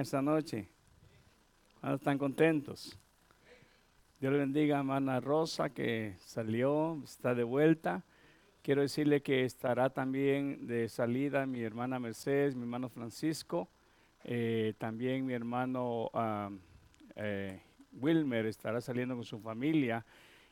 [0.00, 0.68] esta noche.
[1.82, 2.98] ¿Están contentos?
[4.20, 8.04] Dios le bendiga a hermana Rosa que salió, está de vuelta.
[8.62, 13.68] Quiero decirle que estará también de salida mi hermana Mercedes, mi hermano Francisco,
[14.24, 16.50] eh, también mi hermano ah,
[17.16, 17.60] eh,
[17.92, 20.06] Wilmer estará saliendo con su familia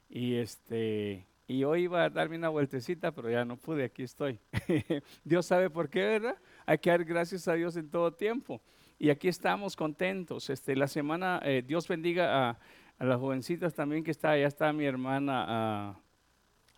[0.09, 4.39] y este y hoy iba a darme una vueltecita, pero ya no pude, aquí estoy.
[5.25, 6.37] Dios sabe por qué, ¿verdad?
[6.65, 8.61] Hay que dar gracias a Dios en todo tiempo.
[9.03, 10.51] Y aquí estamos contentos.
[10.51, 12.59] Este, la semana, eh, Dios bendiga a,
[12.99, 15.99] las jovencitas también que está, allá está mi hermana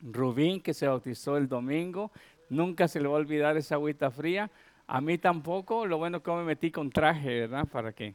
[0.00, 2.12] Rubín, que se bautizó el domingo.
[2.48, 4.52] Nunca se le va a olvidar esa agüita fría.
[4.86, 7.66] A mí tampoco, lo bueno que me metí con traje, ¿verdad?
[7.66, 8.14] Para que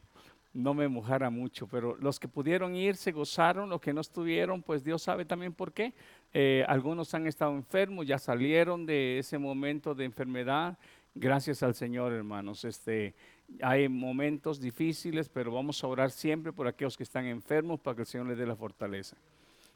[0.54, 4.62] no me mojara mucho, pero los que pudieron ir se gozaron, los que no estuvieron,
[4.62, 5.92] pues Dios sabe también por qué.
[6.32, 10.78] Eh, algunos han estado enfermos, ya salieron de ese momento de enfermedad.
[11.14, 12.64] Gracias al Señor, hermanos.
[12.64, 13.14] Este,
[13.62, 18.02] hay momentos difíciles, pero vamos a orar siempre por aquellos que están enfermos para que
[18.02, 19.16] el Señor les dé la fortaleza.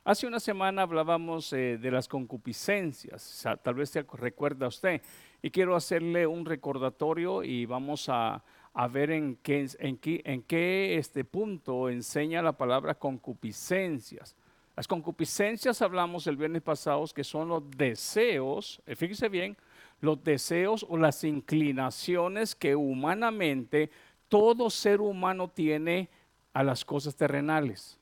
[0.05, 5.00] Hace una semana hablábamos eh, de las concupiscencias, tal vez se recuerda usted,
[5.41, 8.43] y quiero hacerle un recordatorio y vamos a,
[8.91, 14.34] ver en qué, en qué, en qué este punto enseña la palabra concupiscencias.
[14.75, 19.56] Las concupiscencias hablamos el viernes pasado que son los deseos, eh, fíjese bien,
[20.03, 23.89] los deseos o las inclinaciones que humanamente
[24.28, 26.11] todo ser humano tiene
[26.53, 27.98] a las cosas terrenales,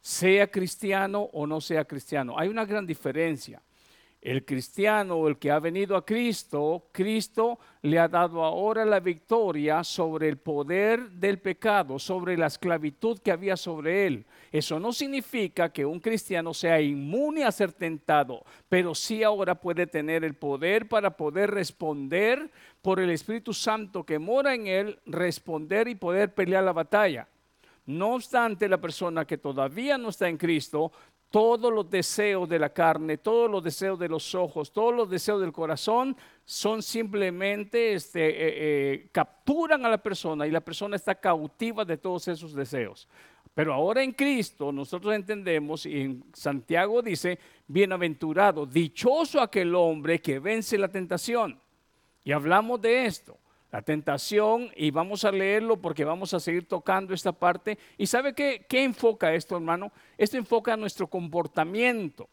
[0.00, 2.38] sea cristiano o no sea cristiano.
[2.38, 3.62] Hay una gran diferencia
[4.20, 9.84] el cristiano el que ha venido a Cristo, Cristo le ha dado ahora la victoria
[9.84, 14.26] sobre el poder del pecado, sobre la esclavitud que había sobre él.
[14.50, 19.86] Eso no significa que un cristiano sea inmune a ser tentado, pero sí ahora puede
[19.86, 22.50] tener el poder para poder responder
[22.82, 27.28] por el Espíritu Santo que mora en él, responder y poder pelear la batalla.
[27.86, 30.92] No obstante, la persona que todavía no está en Cristo
[31.30, 35.40] todos los deseos de la carne, todos los deseos de los ojos, todos los deseos
[35.40, 41.14] del corazón son simplemente, este, eh, eh, capturan a la persona y la persona está
[41.14, 43.08] cautiva de todos esos deseos.
[43.54, 50.38] Pero ahora en Cristo nosotros entendemos y en Santiago dice, bienaventurado, dichoso aquel hombre que
[50.38, 51.60] vence la tentación.
[52.24, 53.38] Y hablamos de esto
[53.70, 57.78] la tentación y vamos a leerlo porque vamos a seguir tocando esta parte.
[57.96, 59.92] ¿Y sabe qué, qué enfoca esto, hermano?
[60.16, 62.28] Esto enfoca nuestro comportamiento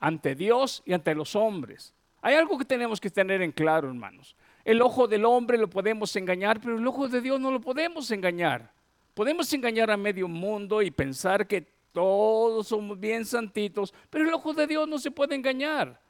[0.00, 1.94] ante Dios y ante los hombres.
[2.20, 4.34] Hay algo que tenemos que tener en claro, hermanos.
[4.64, 8.10] El ojo del hombre lo podemos engañar, pero el ojo de Dios no lo podemos
[8.10, 8.72] engañar.
[9.14, 14.52] Podemos engañar a medio mundo y pensar que todos somos bien santitos, pero el ojo
[14.52, 16.00] de Dios no se puede engañar.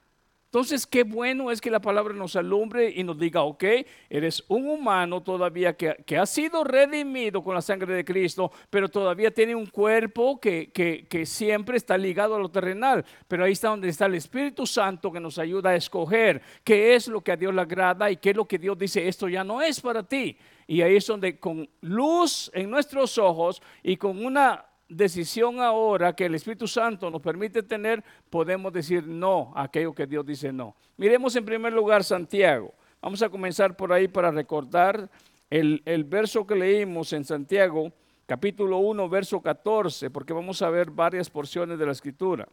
[0.48, 3.64] Entonces, qué bueno es que la palabra nos alumbre y nos diga, ok,
[4.08, 9.30] eres un humano todavía que, ha sido redimido con la sangre de Cristo, pero todavía
[9.30, 13.04] tiene un cuerpo que, que, siempre está ligado a lo terrenal.
[13.28, 17.08] Pero ahí está donde está el Espíritu Santo que nos ayuda a escoger qué es
[17.08, 19.44] lo que a Dios le agrada y qué es lo que Dios dice, esto ya
[19.44, 20.34] no es para ti.
[20.66, 26.26] Y ahí es donde con luz en nuestros ojos y con una decisión ahora que
[26.26, 30.74] el Espíritu Santo nos permite tener, podemos decir no a aquello que Dios dice no.
[30.96, 32.72] Miremos en primer lugar Santiago.
[33.00, 35.08] Vamos a comenzar por ahí para recordar
[35.50, 37.92] el, el verso que leímos en Santiago,
[38.26, 42.48] capítulo 1, verso 14, porque vamos a ver varias porciones de la escritura.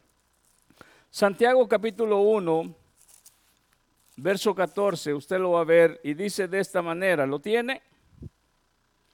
[1.10, 2.76] Santiago capítulo 1,
[4.18, 7.82] verso 14, usted lo va a ver y dice de esta manera, ¿lo tiene?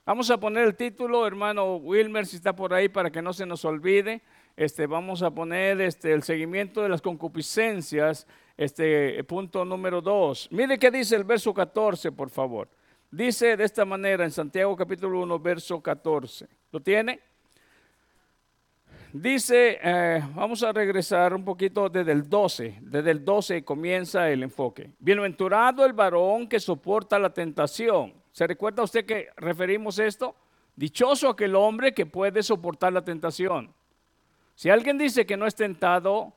[0.03, 3.45] Vamos a poner el título, hermano Wilmer, si está por ahí para que no se
[3.45, 4.23] nos olvide.
[4.57, 8.25] Este, vamos a poner este, el seguimiento de las concupiscencias,
[8.57, 10.49] este, punto número 2.
[10.51, 12.67] Mire qué dice el verso 14, por favor.
[13.11, 16.47] Dice de esta manera en Santiago capítulo 1, verso 14.
[16.71, 17.19] ¿Lo tiene?
[19.13, 22.79] Dice, eh, vamos a regresar un poquito desde el 12.
[22.81, 24.89] Desde el 12 comienza el enfoque.
[24.97, 30.35] Bienaventurado el varón que soporta la tentación ¿Se recuerda usted que referimos esto?
[30.75, 33.73] Dichoso aquel hombre que puede soportar la tentación.
[34.55, 36.33] Si alguien dice que no es tentado,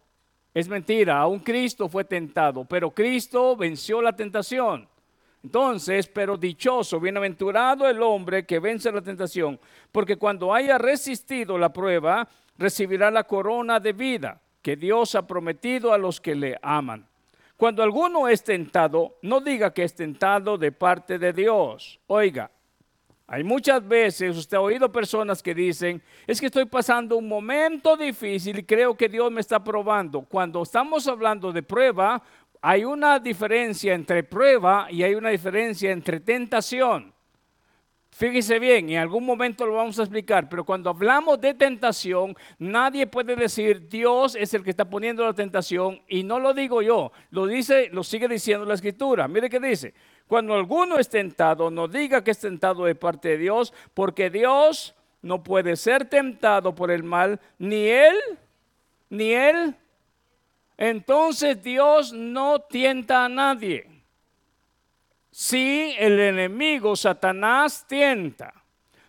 [0.52, 1.18] es mentira.
[1.18, 4.88] Aún Cristo fue tentado, pero Cristo venció la tentación.
[5.42, 9.60] Entonces, pero dichoso, bienaventurado el hombre que vence la tentación,
[9.92, 12.26] porque cuando haya resistido la prueba,
[12.56, 17.06] recibirá la corona de vida que Dios ha prometido a los que le aman.
[17.56, 22.00] Cuando alguno es tentado, no diga que es tentado de parte de Dios.
[22.08, 22.50] Oiga,
[23.26, 27.96] hay muchas veces, usted ha oído personas que dicen, es que estoy pasando un momento
[27.96, 30.22] difícil y creo que Dios me está probando.
[30.22, 32.22] Cuando estamos hablando de prueba,
[32.60, 37.13] hay una diferencia entre prueba y hay una diferencia entre tentación.
[38.16, 43.08] Fíjese bien, en algún momento lo vamos a explicar, pero cuando hablamos de tentación, nadie
[43.08, 47.10] puede decir Dios es el que está poniendo la tentación y no lo digo yo,
[47.30, 49.26] lo dice, lo sigue diciendo la escritura.
[49.26, 49.94] Mire qué dice,
[50.28, 54.94] cuando alguno es tentado, no diga que es tentado de parte de Dios, porque Dios
[55.20, 58.16] no puede ser tentado por el mal, ni él,
[59.10, 59.74] ni él.
[60.76, 63.93] Entonces Dios no tienta a nadie.
[65.36, 68.54] Si el enemigo Satanás tienta,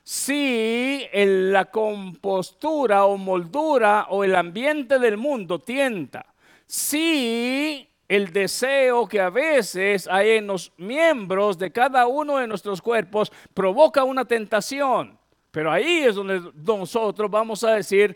[0.02, 6.34] si la compostura o moldura o el ambiente del mundo tienta,
[6.66, 12.82] si el deseo que a veces hay en los miembros de cada uno de nuestros
[12.82, 15.20] cuerpos provoca una tentación.
[15.56, 18.14] Pero ahí es donde nosotros vamos a decir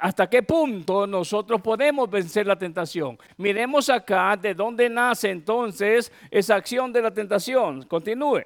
[0.00, 3.16] hasta qué punto nosotros podemos vencer la tentación.
[3.36, 7.84] Miremos acá de dónde nace entonces esa acción de la tentación.
[7.84, 8.42] Continúe.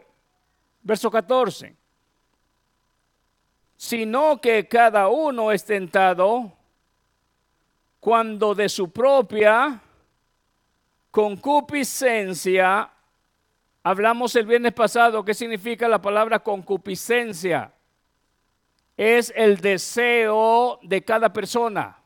[0.82, 1.75] Verso 14.
[3.75, 6.52] Sino que cada uno es tentado
[8.00, 9.81] cuando de su propia
[11.11, 12.90] concupiscencia,
[13.82, 17.73] hablamos el viernes pasado, ¿qué significa la palabra concupiscencia?
[18.96, 21.96] Es el deseo de cada persona.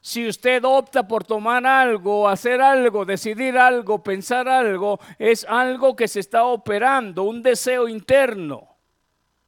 [0.00, 6.08] Si usted opta por tomar algo, hacer algo, decidir algo, pensar algo, es algo que
[6.08, 8.68] se está operando, un deseo interno.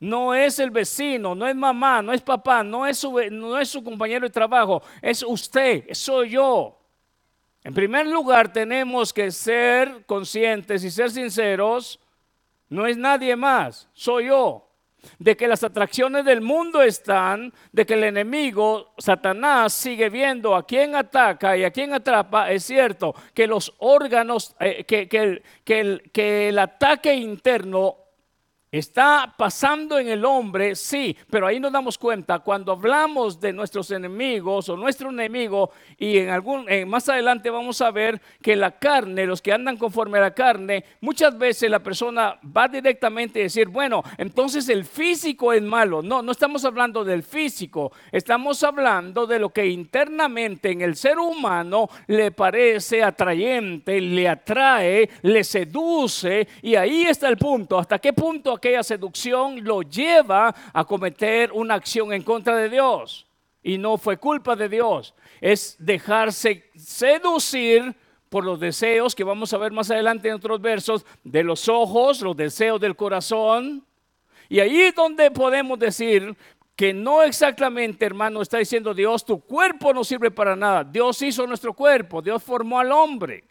[0.00, 3.68] No es el vecino, no es mamá, no es papá, no es su, no es
[3.68, 6.78] su compañero de trabajo, es usted, soy yo.
[7.62, 12.00] En primer lugar, tenemos que ser conscientes y ser sinceros.
[12.68, 14.65] No es nadie más, soy yo
[15.18, 20.66] de que las atracciones del mundo están, de que el enemigo, Satanás, sigue viendo a
[20.66, 26.48] quién ataca y a quién atrapa, es cierto que los órganos, eh, que, que, que
[26.48, 28.05] el ataque interno
[28.76, 33.90] Está pasando en el hombre, sí, pero ahí nos damos cuenta cuando hablamos de nuestros
[33.90, 39.24] enemigos o nuestro enemigo y en algún más adelante vamos a ver que la carne,
[39.24, 43.68] los que andan conforme a la carne, muchas veces la persona va directamente a decir,
[43.68, 46.02] bueno, entonces el físico es malo.
[46.02, 51.18] No, no estamos hablando del físico, estamos hablando de lo que internamente en el ser
[51.18, 57.78] humano le parece atrayente, le atrae, le seduce y ahí está el punto.
[57.78, 63.26] ¿Hasta qué punto seducción lo lleva a cometer una acción en contra de Dios.
[63.62, 65.14] Y no fue culpa de Dios.
[65.40, 67.94] Es dejarse seducir
[68.28, 72.20] por los deseos que vamos a ver más adelante en otros versos, de los ojos,
[72.20, 73.84] los deseos del corazón.
[74.48, 76.36] Y ahí es donde podemos decir
[76.76, 80.84] que no exactamente, hermano, está diciendo Dios, tu cuerpo no sirve para nada.
[80.84, 83.44] Dios hizo nuestro cuerpo, Dios formó al hombre.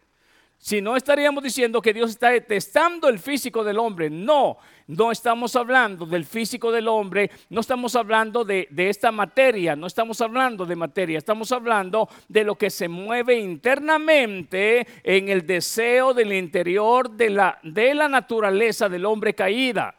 [0.65, 4.09] Si no estaríamos diciendo que Dios está detestando el físico del hombre.
[4.09, 4.57] No,
[4.87, 10.21] no estamos hablando del físico del hombre, no estamos hablando de, esta materia, no estamos
[10.21, 16.33] hablando de materia, estamos hablando de lo que se mueve internamente en el deseo del
[16.33, 19.93] interior de la, de la naturaleza del hombre caída.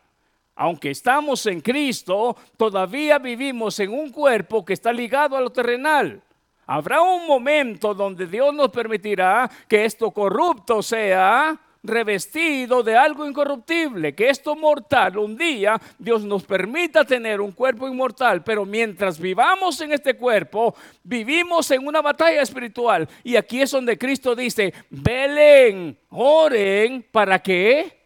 [0.56, 6.24] Aunque estamos en Cristo, todavía vivimos en un cuerpo que está ligado a lo terrenal.
[6.66, 14.14] Habrá un momento donde Dios nos permitirá que esto corrupto sea revestido de algo incorruptible,
[14.14, 19.80] que esto mortal un día Dios nos permita tener un cuerpo inmortal, pero mientras vivamos
[19.80, 20.74] en este cuerpo,
[21.04, 23.08] vivimos en una batalla espiritual.
[23.22, 27.96] Y aquí es donde Cristo dice, velen, oren, ¿para qué?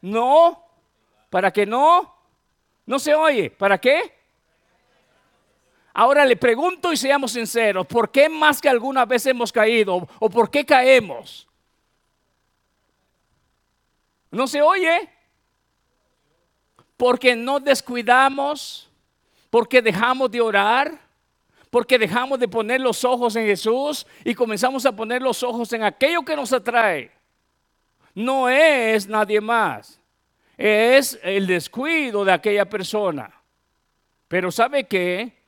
[0.00, 0.64] No,
[1.30, 2.12] ¿para qué no?
[2.84, 4.21] No se oye, ¿para qué?
[5.94, 10.30] Ahora le pregunto y seamos sinceros, ¿por qué más que alguna vez hemos caído o
[10.30, 11.46] por qué caemos?
[14.30, 15.10] ¿No se oye?
[16.96, 18.88] Porque no descuidamos,
[19.50, 20.98] porque dejamos de orar,
[21.68, 25.82] porque dejamos de poner los ojos en Jesús y comenzamos a poner los ojos en
[25.82, 27.10] aquello que nos atrae.
[28.14, 30.00] No es nadie más,
[30.56, 33.30] es el descuido de aquella persona.
[34.28, 35.41] Pero ¿sabe qué?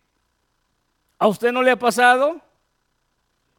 [1.25, 2.39] ¿A usted no le ha pasado?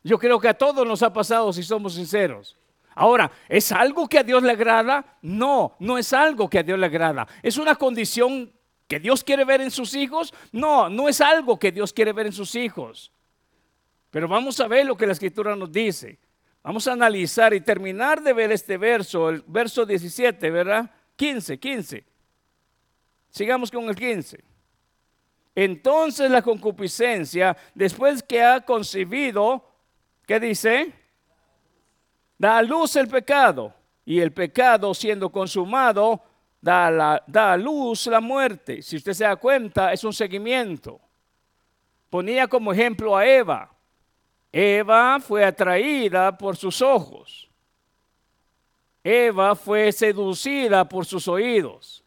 [0.03, 2.55] Yo creo que a todos nos ha pasado si somos sinceros.
[2.93, 5.17] Ahora, ¿es algo que a Dios le agrada?
[5.23, 7.27] No, no es algo que a Dios le agrada.
[7.41, 8.53] ¿Es una condición
[8.87, 10.31] que Dios quiere ver en sus hijos?
[10.51, 13.11] No, no es algo que Dios quiere ver en sus hijos.
[14.11, 16.19] Pero vamos a ver lo que la escritura nos dice.
[16.61, 20.91] Vamos a analizar y terminar de ver este verso, el verso 17, ¿verdad?
[21.15, 22.05] 15, 15.
[23.31, 24.54] Sigamos con el 15.
[25.55, 29.63] Entonces la concupiscencia, después que ha concebido,
[30.27, 30.93] ¿qué dice?
[32.37, 33.73] Da a luz el pecado.
[34.03, 36.21] Y el pecado siendo consumado,
[36.61, 38.81] da, da a luz la muerte.
[38.81, 40.99] Si usted se da cuenta, es un seguimiento.
[42.09, 43.71] Ponía como ejemplo a Eva.
[44.51, 47.49] Eva fue atraída por sus ojos.
[49.03, 52.03] Eva fue seducida por sus oídos.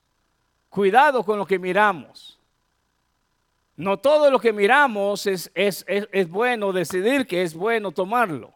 [0.69, 2.38] Cuidado con lo que miramos.
[3.79, 8.53] No todo lo que miramos es, es, es, bueno decidir que es bueno tomarlo.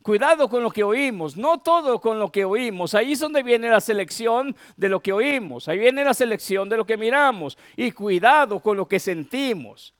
[0.00, 2.94] Cuidado con lo que oímos, no todo con lo que oímos.
[2.94, 5.68] Ahí es donde viene la selección de lo que oímos.
[5.68, 7.58] Ahí viene la selección de lo que miramos.
[7.76, 9.92] Y cuidado con lo que sentimos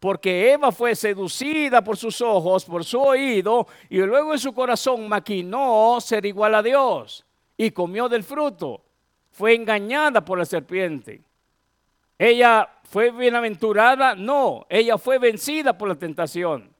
[0.00, 5.08] porque Eva fue seducida por sus ojos, por su oído, y luego en su corazón
[5.08, 7.24] maquinó ser igual a Dios
[7.56, 8.82] y comió del fruto.
[9.30, 11.22] Fue engañada por la serpiente.
[12.18, 14.14] ¿Ella fue bienaventurada?
[14.14, 16.76] No, ella fue vencida por la tentación.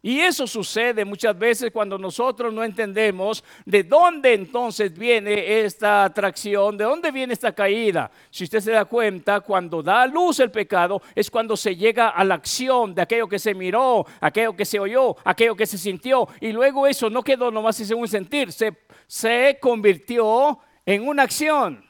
[0.00, 6.76] Y eso sucede muchas veces cuando nosotros no entendemos de dónde entonces viene esta atracción,
[6.76, 8.08] de dónde viene esta caída.
[8.30, 12.10] Si usted se da cuenta, cuando da a luz el pecado es cuando se llega
[12.10, 15.76] a la acción de aquello que se miró, aquello que se oyó, aquello que se
[15.76, 16.28] sintió.
[16.40, 18.72] Y luego eso no quedó nomás en un sentir, se,
[19.08, 21.87] se convirtió en una acción.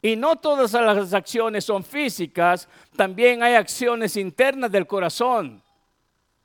[0.00, 5.62] Y no todas las acciones son físicas, también hay acciones internas del corazón.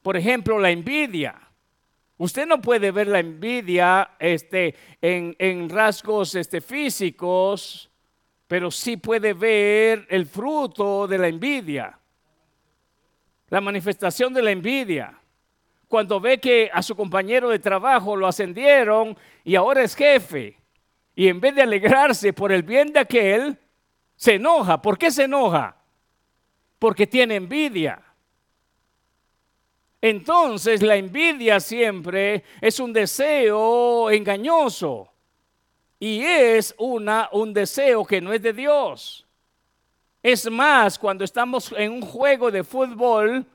[0.01, 1.35] Por ejemplo, la envidia.
[2.17, 7.89] Usted no puede ver la envidia este, en, rasgos este, físicos,
[8.47, 11.97] pero sí puede ver el fruto de la envidia.
[13.49, 15.19] La manifestación de la envidia.
[15.87, 20.57] Cuando ve que a su compañero de trabajo lo ascendieron y ahora es jefe.
[21.15, 23.57] Y en vez de alegrarse por el bien de aquel,
[24.15, 24.81] se enoja.
[24.81, 25.75] ¿Por qué se enoja?
[26.79, 28.01] Porque tiene envidia.
[30.01, 35.09] Entonces la envidia siempre es un deseo engañoso
[35.97, 39.25] y es una, un deseo que no es de Dios.
[40.21, 43.45] Es más, cuando estamos en un juego de fútbol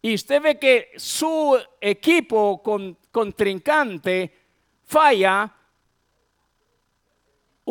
[0.00, 4.34] y usted ve que su equipo con, contrincante
[4.86, 5.54] falla,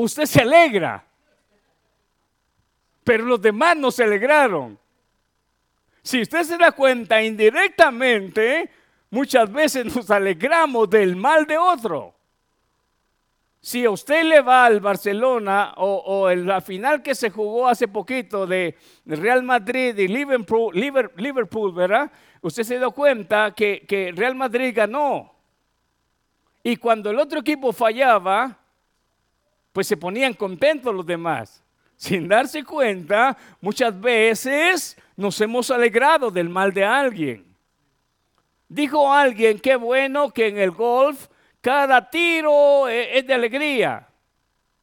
[0.04, 1.04] usted se alegra,
[3.04, 4.80] pero los demás no se alegraron.
[6.02, 8.70] Si usted se da cuenta indirectamente,
[9.10, 12.16] muchas veces nos alegramos del mal de otro.
[13.62, 17.90] Si a usted le va al Barcelona o, en la final que se jugó hace
[17.90, 22.10] poquito de Real Madrid y Liverpool, ¿verdad?
[22.42, 25.36] Usted se dio cuenta que, que Real Madrid ganó.
[26.64, 28.58] Y cuando el otro equipo fallaba,
[29.80, 31.64] pues se ponían contentos los demás.
[31.96, 37.46] Sin darse cuenta, muchas veces nos hemos alegrado del mal de alguien.
[38.68, 41.28] Dijo alguien, qué bueno que en el golf
[41.62, 44.06] cada tiro e-, es de alegría.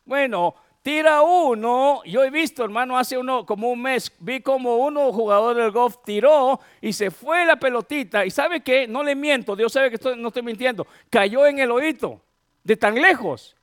[0.07, 5.13] Bueno, tira uno, yo he visto, hermano, hace uno, como un mes, vi como uno
[5.13, 8.25] jugador del golf tiró y se fue la pelotita.
[8.25, 11.71] Y sabe que, no le miento, Dios sabe que no estoy mintiendo, cayó en el
[11.71, 12.23] oído,
[12.65, 13.55] de tan lejos,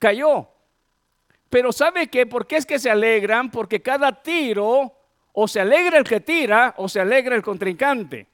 [0.00, 0.48] cayó.
[1.50, 2.26] Pero ¿sabe qué?
[2.26, 3.50] ¿Por qué es que se alegran?
[3.50, 4.94] Porque cada tiro
[5.32, 8.28] o se alegra el que tira o se alegra el contrincante.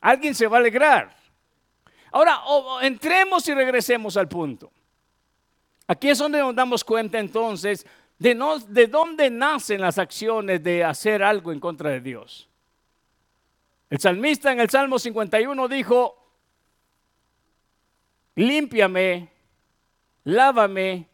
[0.00, 1.16] Alguien se va a alegrar.
[2.10, 2.40] Ahora,
[2.82, 4.72] entremos y regresemos al punto.
[5.86, 7.86] Aquí es donde nos damos cuenta entonces
[8.18, 8.34] de,
[8.68, 12.48] de dónde nacen las acciones de hacer algo en contra de Dios.
[13.88, 16.14] El salmista en el Salmo 51 dijo,
[18.34, 19.30] límpiame,
[20.24, 21.08] lávame,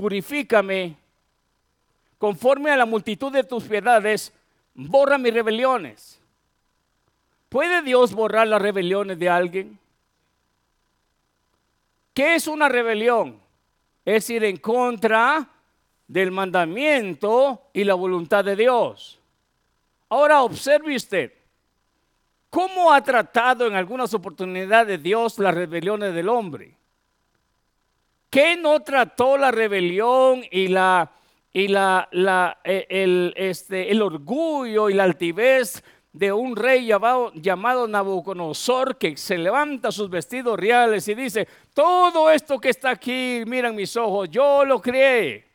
[0.00, 0.96] purifícame,
[2.16, 4.32] conforme a la multitud de tus piedades,
[4.74, 6.18] borra mis rebeliones.
[7.50, 9.78] ¿Puede Dios borrar las rebeliones de alguien?
[12.14, 13.38] ¿Qué es una rebelión?
[14.04, 15.46] Es ir en contra
[16.08, 19.20] del mandamiento y la voluntad de Dios.
[20.08, 21.32] Ahora observe usted,
[22.48, 26.79] ¿cómo ha tratado en algunas oportunidades Dios las rebeliones del hombre?
[28.30, 31.12] ¿Qué no trató la rebelión y la
[31.52, 35.82] e, el, este, el orgullo y la altivez
[36.12, 42.30] de un rey llamado, llamado Nabucodonosor que se levanta sus vestidos reales y dice, todo
[42.30, 45.46] esto que está aquí, miran mis ojos, yo lo creé.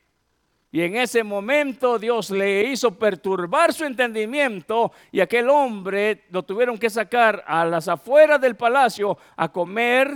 [0.70, 6.76] Y en ese momento Dios le hizo perturbar su entendimiento y aquel hombre lo tuvieron
[6.76, 10.14] que sacar a las afueras del palacio a comer,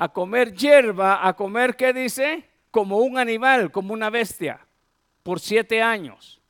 [0.00, 2.50] a comer hierba, a comer, ¿qué dice?
[2.70, 4.66] como un animal, como una bestia,
[5.22, 6.40] por siete años.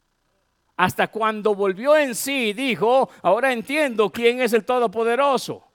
[0.77, 5.67] Hasta cuando volvió en sí, dijo, ahora entiendo quién es el Todopoderoso.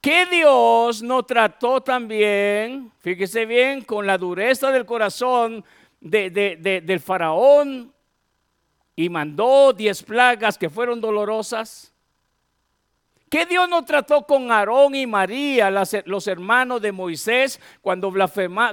[0.00, 5.64] que Dios no trató también, fíjese bien, con la dureza del corazón
[6.00, 7.92] del faraón
[8.94, 11.92] y mandó diez plagas que fueron dolorosas?
[13.30, 18.12] ¿Qué Dios no trató con Aarón y María, los hermanos de Moisés, cuando,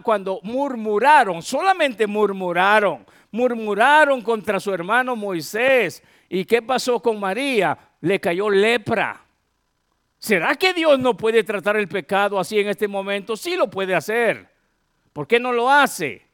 [0.03, 1.41] cuando murmuraron?
[1.41, 3.05] Solamente murmuraron.
[3.31, 6.01] Murmuraron contra su hermano Moisés.
[6.29, 7.77] ¿Y qué pasó con María?
[7.99, 9.25] Le cayó lepra.
[10.17, 13.35] ¿Será que Dios no puede tratar el pecado así en este momento?
[13.35, 14.49] Sí lo puede hacer.
[15.11, 16.24] ¿Por qué no lo hace?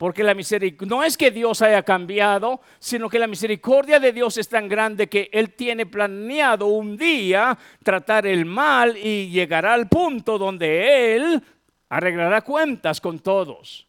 [0.00, 4.38] Porque la misericordia, no es que Dios haya cambiado, sino que la misericordia de Dios
[4.38, 9.90] es tan grande que Él tiene planeado un día tratar el mal y llegará al
[9.90, 11.42] punto donde Él
[11.90, 13.86] arreglará cuentas con todos.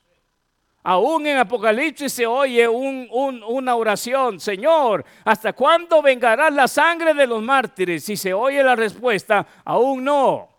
[0.84, 7.42] Aún en Apocalipsis se oye una oración, Señor, ¿hasta cuándo vengará la sangre de los
[7.42, 8.04] mártires?
[8.04, 10.50] Si se oye la respuesta, aún no.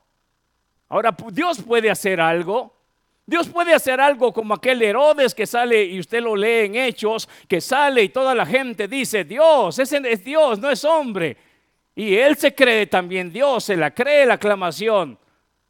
[0.88, 2.81] Ahora, ¿Dios puede hacer algo?
[3.24, 7.28] Dios puede hacer algo como aquel Herodes que sale y usted lo lee en Hechos,
[7.48, 11.36] que sale y toda la gente dice, Dios, ese es Dios, no es hombre.
[11.94, 15.18] Y él se cree también Dios, se la cree la aclamación.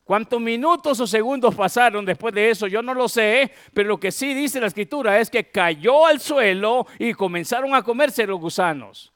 [0.05, 2.67] ¿Cuántos minutos o segundos pasaron después de eso?
[2.67, 6.21] Yo no lo sé, pero lo que sí dice la escritura es que cayó al
[6.21, 9.13] suelo y comenzaron a comerse los gusanos.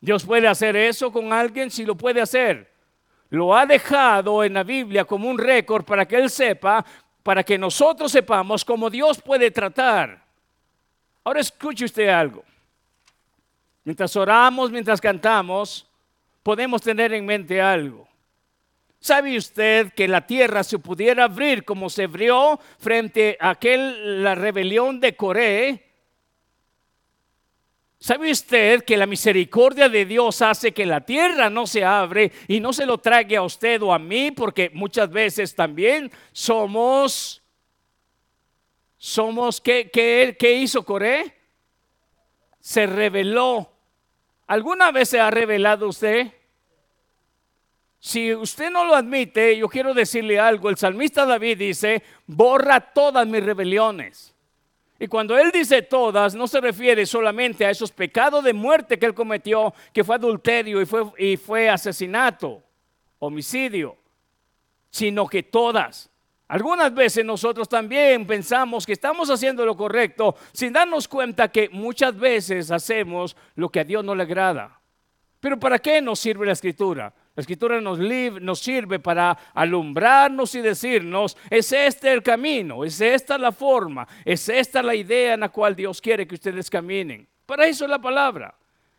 [0.00, 2.70] Dios puede hacer eso con alguien si lo puede hacer.
[3.28, 6.84] Lo ha dejado en la Biblia como un récord para que él sepa
[7.22, 10.24] para que nosotros sepamos cómo Dios puede tratar.
[11.24, 12.44] Ahora escuche usted algo.
[13.84, 15.86] Mientras oramos, mientras cantamos,
[16.42, 18.08] podemos tener en mente algo.
[19.00, 24.34] ¿Sabe usted que la tierra se pudiera abrir como se abrió frente a aquel, la
[24.34, 25.89] rebelión de Coré?
[28.02, 32.58] ¿Sabe usted que la misericordia de Dios hace que la tierra no se abre y
[32.58, 34.30] no se lo trague a usted o a mí?
[34.30, 37.42] Porque muchas veces también somos,
[38.96, 41.36] somos, ¿qué, qué, hizo Coré?
[42.58, 43.70] Se reveló.
[44.46, 46.32] ¿Alguna vez se ha revelado usted?
[47.98, 50.70] Si usted no lo admite, yo quiero decirle algo.
[50.70, 54.34] El salmista David dice, borra todas mis rebeliones.
[55.02, 59.06] Y cuando él dice todas, no se refiere solamente a esos pecados de muerte que
[59.06, 62.62] él cometió, que fue adulterio y fue, y fue asesinato,
[63.18, 63.96] homicidio,
[64.90, 66.10] sino que todas.
[66.48, 72.14] Algunas veces nosotros también pensamos que estamos haciendo lo correcto sin darnos cuenta que muchas
[72.14, 74.82] veces hacemos lo que a Dios no le agrada.
[75.40, 77.14] Pero ¿para qué nos sirve la escritura?
[77.36, 83.52] La escritura nos, sirve para alumbrarnos y decirnos, es este el camino, es esta la
[83.52, 87.28] forma, es esta la idea en la cual Dios quiere que ustedes caminen.
[87.46, 88.54] Para eso es la palabra.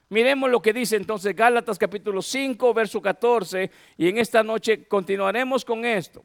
[0.10, 5.64] Miremos lo que dice entonces Gálatas capítulo 5, verso 14, y en esta noche continuaremos
[5.66, 6.24] con esto.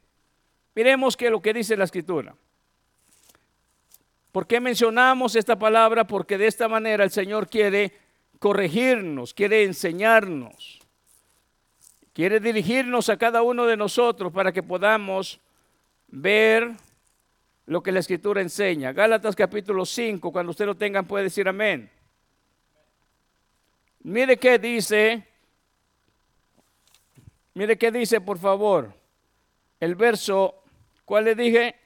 [0.75, 2.37] Miremos que lo que dice la escritura.
[4.31, 6.07] ¿Por qué mencionamos esta palabra?
[6.07, 7.93] Porque de esta manera el Señor quiere
[8.39, 10.86] corregirnos, quiere enseñarnos.
[12.17, 15.39] Quiere dirigirnos a cada uno de nosotros para que podamos
[16.09, 16.73] ver
[17.67, 18.95] lo que la escritura enseña.
[18.95, 21.91] Gálatas capítulo 5, cuando usted lo tenga puede decir amén.
[24.03, 25.29] Mire qué dice,
[27.53, 28.95] mire qué dice por favor,
[29.79, 30.63] el verso,
[31.05, 31.77] ¿cuál le dije?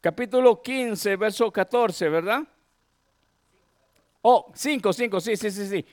[0.00, 2.42] Capítulo 15, verso 14, ¿verdad?
[4.22, 5.86] Oh, 5, 5, sí, sí, sí, sí.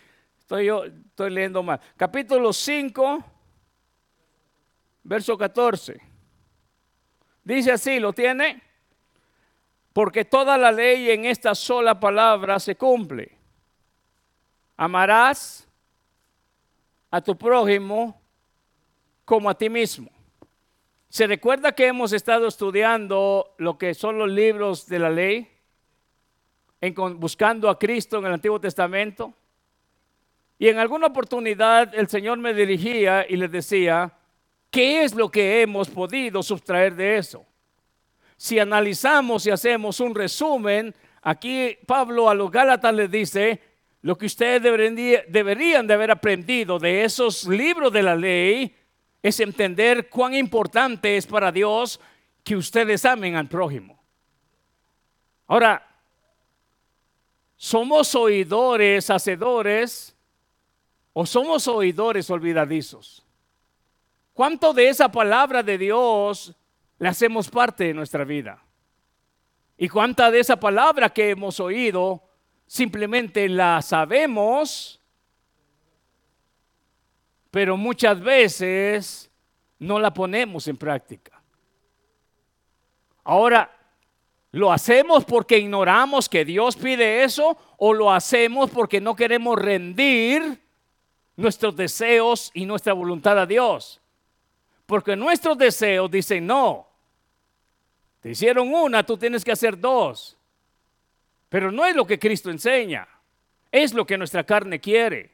[0.47, 1.77] Estoy yo, estoy leyendo mal.
[1.97, 3.21] Capítulo 5,
[5.03, 5.99] verso 14.
[7.43, 8.63] Dice así, ¿lo tiene?
[9.91, 13.37] Porque toda la ley en esta sola palabra se cumple.
[14.77, 15.67] Amarás
[17.11, 18.17] a tu prójimo
[19.25, 20.09] como a ti mismo.
[21.09, 25.51] ¿Se recuerda que hemos estado estudiando lo que son los libros de la ley?
[27.17, 29.33] Buscando a Cristo en el Antiguo Testamento.
[30.59, 34.11] Y en alguna oportunidad el Señor me dirigía y le decía,
[34.71, 37.45] ¿qué es lo que hemos podido sustraer de eso?
[38.37, 43.61] Si analizamos y hacemos un resumen, aquí Pablo a los Gálatas les dice,
[44.01, 44.61] lo que ustedes
[45.27, 48.75] deberían, de haber aprendido de esos libros de la ley
[49.21, 51.99] es entender cuán importante es para Dios
[52.43, 54.01] que ustedes amen al prójimo.
[55.47, 55.85] Ahora,
[57.55, 60.16] somos oidores, hacedores,
[61.19, 63.25] ¿O somos oidores olvidadizos?
[64.35, 66.55] ¿Cuánto de esa palabra de Dios
[66.99, 68.63] le hacemos parte de nuestra vida?
[69.79, 72.21] ¿Y cuánta de esa palabra que hemos oído
[72.67, 75.01] simplemente la sabemos,
[77.49, 79.31] pero muchas veces
[79.79, 81.41] no la ponemos en práctica.
[83.23, 83.75] Ahora,
[84.51, 90.66] ¿lo hacemos porque ignoramos que Dios pide eso o lo hacemos porque no queremos rendir
[91.37, 94.01] nuestros deseos y nuestra voluntad a Dios?
[94.85, 96.87] Porque nuestros deseos dicen, no,
[98.21, 100.37] te hicieron una, tú tienes que hacer dos.
[101.49, 103.07] Pero no es lo que Cristo enseña,
[103.71, 105.31] es lo que nuestra carne quiere.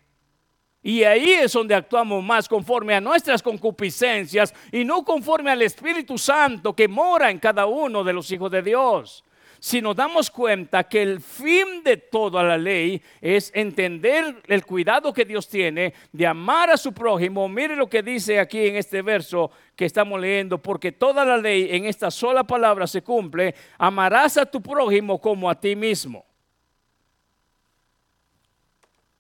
[0.83, 6.17] Y ahí es donde actuamos más conforme a nuestras concupiscencias y no conforme al Espíritu
[6.17, 9.23] Santo que mora en cada uno de los hijos de Dios.
[9.63, 15.13] Si nos damos cuenta que el fin de toda la ley es entender el cuidado
[15.13, 19.01] que Dios tiene de amar a su prójimo, mire lo que dice aquí en este
[19.01, 24.35] verso que estamos leyendo, porque toda la ley en esta sola palabra se cumple, amarás
[24.35, 26.25] a tu prójimo como a ti mismo.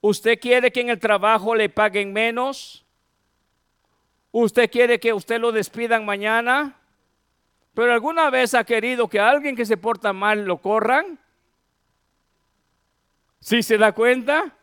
[0.01, 2.85] ¿Usted quiere que en el trabajo le paguen menos?
[4.29, 6.82] ¿Usted quiere que usted lo despidan mañana?
[7.73, 11.19] ¿Pero alguna vez ha querido que alguien que se porta mal lo corran?
[13.39, 14.55] ¿Sí se da cuenta?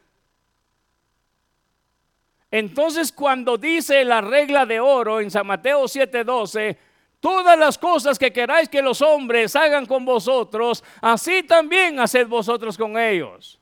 [2.51, 6.77] Entonces cuando dice la regla de oro en San Mateo 7:12,
[7.21, 12.77] todas las cosas que queráis que los hombres hagan con vosotros, así también haced vosotros
[12.77, 13.61] con ellos.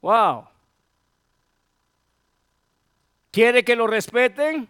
[0.00, 0.48] Wow.
[3.30, 4.69] ¿Quiere que lo respeten?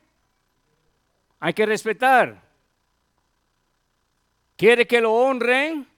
[1.41, 2.43] Hay que respetar.
[4.57, 5.89] ¿Quiere que lo honren?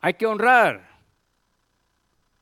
[0.00, 0.90] Hay que honrar.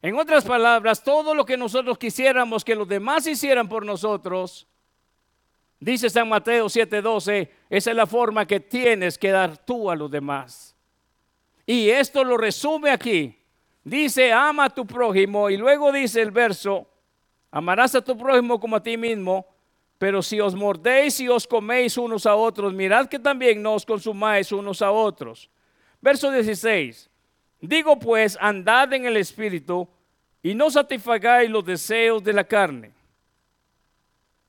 [0.02, 4.66] En otras palabras, todo lo que nosotros quisiéramos que los demás hicieran por nosotros,
[5.78, 10.10] dice San Mateo 7:12, esa es la forma que tienes que dar tú a los
[10.10, 10.74] demás.
[11.66, 13.36] Y esto lo resume aquí.
[13.84, 15.50] Dice, ama a tu prójimo.
[15.50, 16.88] Y luego dice el verso,
[17.50, 19.46] amarás a tu prójimo como a ti mismo.
[20.00, 23.84] Pero si os mordéis y os coméis unos a otros, mirad que también no os
[23.84, 25.50] consumáis unos a otros.
[26.00, 27.10] Verso 16.
[27.60, 29.86] Digo pues, andad en el Espíritu
[30.42, 32.92] y no satisfagáis los deseos de la carne.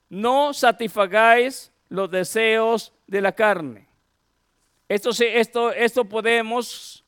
[0.08, 3.90] No satisfagáis los deseos de la carne.
[4.88, 7.04] Esto, esto, esto podemos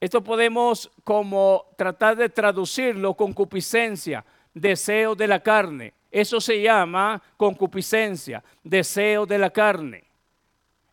[0.00, 5.92] esto podemos como tratar de traducirlo concupiscencia, deseo de la carne.
[6.10, 10.04] Eso se llama concupiscencia, deseo de la carne.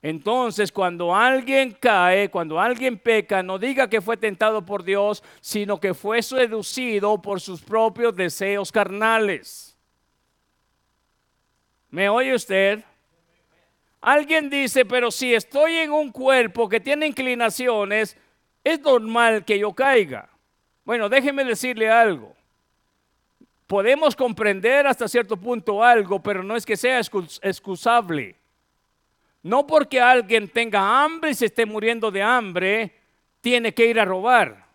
[0.01, 5.79] Entonces, cuando alguien cae, cuando alguien peca, no diga que fue tentado por Dios, sino
[5.79, 9.75] que fue seducido por sus propios deseos carnales.
[11.89, 12.83] ¿Me oye usted?
[13.99, 18.15] Alguien dice, pero si estoy en un cuerpo que tiene inclinaciones,
[18.63, 20.29] es normal que yo caiga.
[20.83, 22.35] Bueno, déjeme decirle algo.
[23.67, 28.35] Podemos comprender hasta cierto punto algo, pero no es que sea excusable.
[29.41, 32.95] No porque alguien tenga hambre y se esté muriendo de hambre,
[33.41, 34.65] tiene que ir a robar.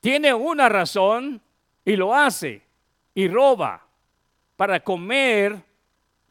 [0.00, 1.40] Tiene una razón
[1.84, 2.62] y lo hace
[3.14, 3.84] y roba
[4.56, 5.62] para comer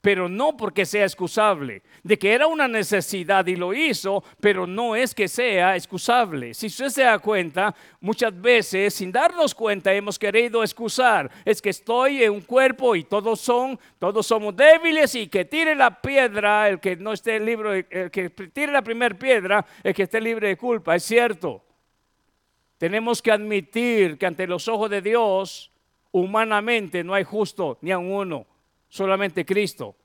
[0.02, 4.96] pero no porque sea excusable, de que era una necesidad y lo hizo, pero no
[4.96, 6.54] es que sea excusable.
[6.54, 11.70] Si usted se da cuenta, muchas veces sin darnos cuenta hemos querido excusar, es que
[11.70, 16.70] estoy en un cuerpo y todos son, todos somos débiles y que tire la piedra,
[16.70, 20.50] el que no esté libre, el que tire la primera piedra, el que esté libre
[20.50, 21.64] de culpa, es cierto.
[22.78, 25.72] Tenemos que admitir que ante los ojos de Dios,
[26.12, 28.46] humanamente no hay justo ni a uno
[28.88, 29.96] solamente Cristo.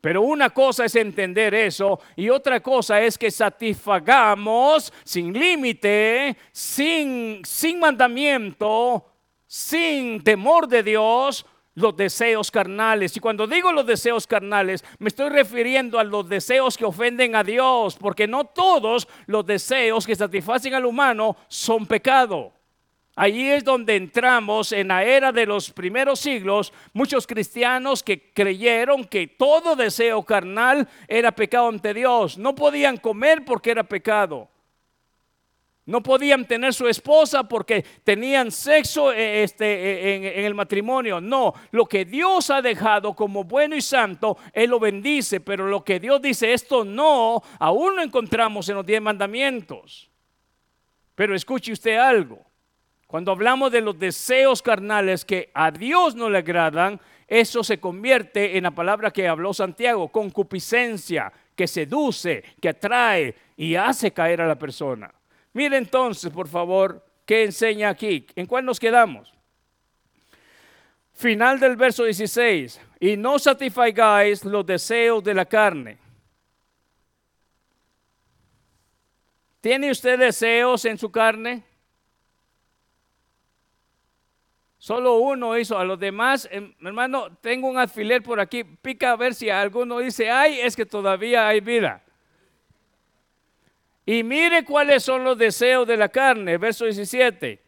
[0.00, 7.40] Pero una cosa es entender eso y otra cosa es que satisfagamos sin límite, sin,
[7.44, 9.04] sin mandamiento,
[9.46, 11.44] sin temor de Dios,
[11.76, 13.16] los deseos carnales.
[13.16, 17.44] Y cuando digo los deseos carnales, me estoy refiriendo a los deseos que ofenden a
[17.44, 22.55] Dios, porque no todos los deseos que satisfacen al humano son pecado.
[23.18, 29.06] Allí es donde entramos en la era de los primeros siglos, muchos cristianos que creyeron
[29.06, 32.36] que todo deseo carnal era pecado ante Dios.
[32.36, 34.50] No podían comer porque era pecado.
[35.86, 41.18] No podían tener su esposa porque tenían sexo eh, este, eh, en, el matrimonio.
[41.18, 45.40] No, lo que Dios ha dejado como bueno y santo, Él lo bendice.
[45.40, 50.10] Pero lo que Dios dice, esto no, aún lo encontramos en los diez mandamientos.
[51.14, 52.44] Pero escuche usted algo.
[53.06, 58.56] Cuando hablamos de los deseos carnales que a Dios no le agradan, eso se convierte
[58.56, 64.46] en la palabra que habló Santiago, concupiscencia, que seduce, que atrae y hace caer a
[64.46, 65.12] la persona.
[65.52, 68.26] Mire entonces, por favor, qué enseña aquí.
[68.34, 69.32] ¿En cuál nos quedamos?
[71.14, 72.80] Final del verso 16.
[73.00, 75.98] Y no satisfagáis los deseos de la carne.
[79.60, 81.64] ¿Tiene usted deseos en su carne?
[84.86, 89.16] Solo uno hizo, a los demás, em, hermano, tengo un alfiler por aquí, pica a
[89.16, 92.04] ver si alguno dice, ay, es que todavía hay vida.
[94.04, 97.60] Y mire cuáles son los deseos de la carne, verso 17.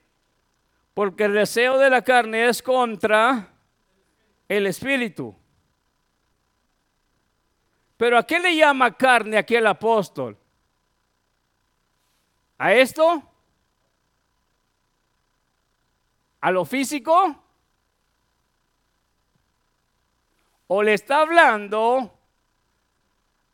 [0.94, 3.48] Porque el deseo de la carne es contra
[4.48, 5.35] el espíritu.
[7.96, 10.38] Pero ¿a qué le llama carne aquí el apóstol?
[12.59, 13.27] ¿A esto?
[16.40, 17.44] ¿A lo físico?
[20.68, 22.18] ¿O le está hablando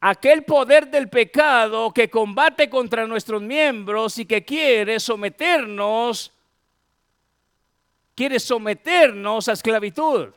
[0.07, 6.31] aquel poder del pecado que combate contra nuestros miembros y que quiere someternos,
[8.15, 10.29] quiere someternos a esclavitud.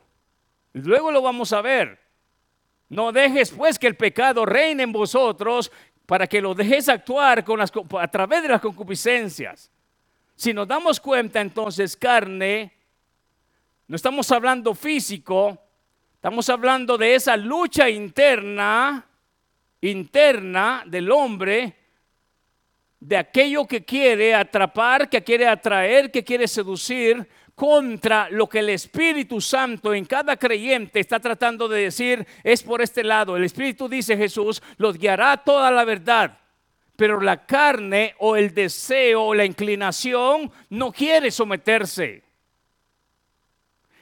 [0.71, 1.99] Luego lo vamos a ver.
[2.87, 5.69] No dejes pues que el pecado reine en vosotros
[6.05, 9.69] para que lo dejes actuar con las, a través de las concupiscencias.
[10.37, 12.71] Si nos damos cuenta entonces carne,
[13.87, 15.57] no estamos hablando físico,
[16.13, 19.03] estamos hablando de esa lucha interna
[19.81, 21.75] interna del hombre,
[22.99, 28.69] de aquello que quiere atrapar, que quiere atraer, que quiere seducir, contra lo que el
[28.69, 33.35] Espíritu Santo en cada creyente está tratando de decir, es por este lado.
[33.35, 36.37] El Espíritu dice Jesús, los guiará toda la verdad.
[36.97, 42.27] Pero la carne o el deseo o la inclinación no quiere someterse.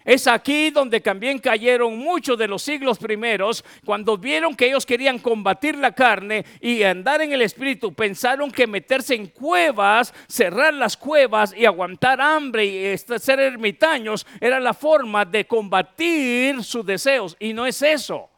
[0.06, 5.18] Es aquí donde también cayeron muchos de los siglos primeros, cuando vieron que ellos querían
[5.18, 10.96] combatir la carne y andar en el espíritu, pensaron que meterse en cuevas, cerrar las
[10.96, 17.36] cuevas y aguantar hambre y ser ermitaños era la forma de combatir sus deseos.
[17.40, 18.30] Y no es eso.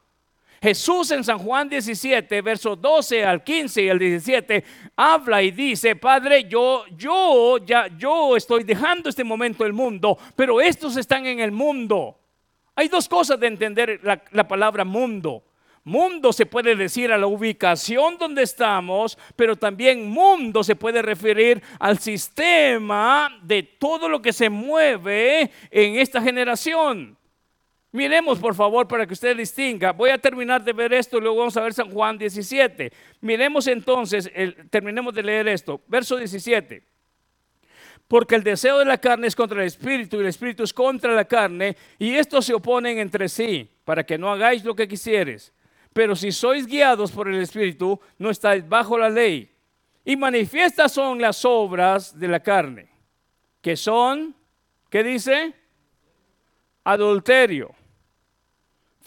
[0.62, 4.64] Jesús en San Juan 17, versos 12 al 15 y al 17,
[4.96, 10.60] habla y dice, Padre, yo, yo, ya, yo estoy dejando este momento el mundo, pero
[10.60, 12.18] estos están en el mundo.
[12.76, 15.44] Hay dos cosas de entender la, la palabra mundo.
[15.84, 21.64] Mundo se puede decir a la ubicación donde estamos, pero también mundo se puede referir
[21.80, 27.18] al sistema de todo lo que se mueve en esta generación.
[27.92, 29.94] Miremos por favor para que usted distinga.
[29.94, 32.92] Voy a terminar de ver esto y luego vamos a ver San Juan 17.
[33.22, 34.30] Miremos entonces,
[34.70, 35.82] terminemos de leer esto.
[35.88, 36.84] Verso 17.
[38.08, 41.14] Porque el deseo de la carne es contra el espíritu y el espíritu es contra
[41.14, 45.54] la carne y estos se oponen entre sí para que no hagáis lo que quisieres.
[45.94, 49.52] Pero si sois guiados por el espíritu, no estáis bajo la ley.
[50.06, 52.88] Y manifiestas son las obras de la carne,
[53.62, 54.36] que son,
[54.90, 55.54] ¿qué dice?
[56.94, 57.76] Adulterio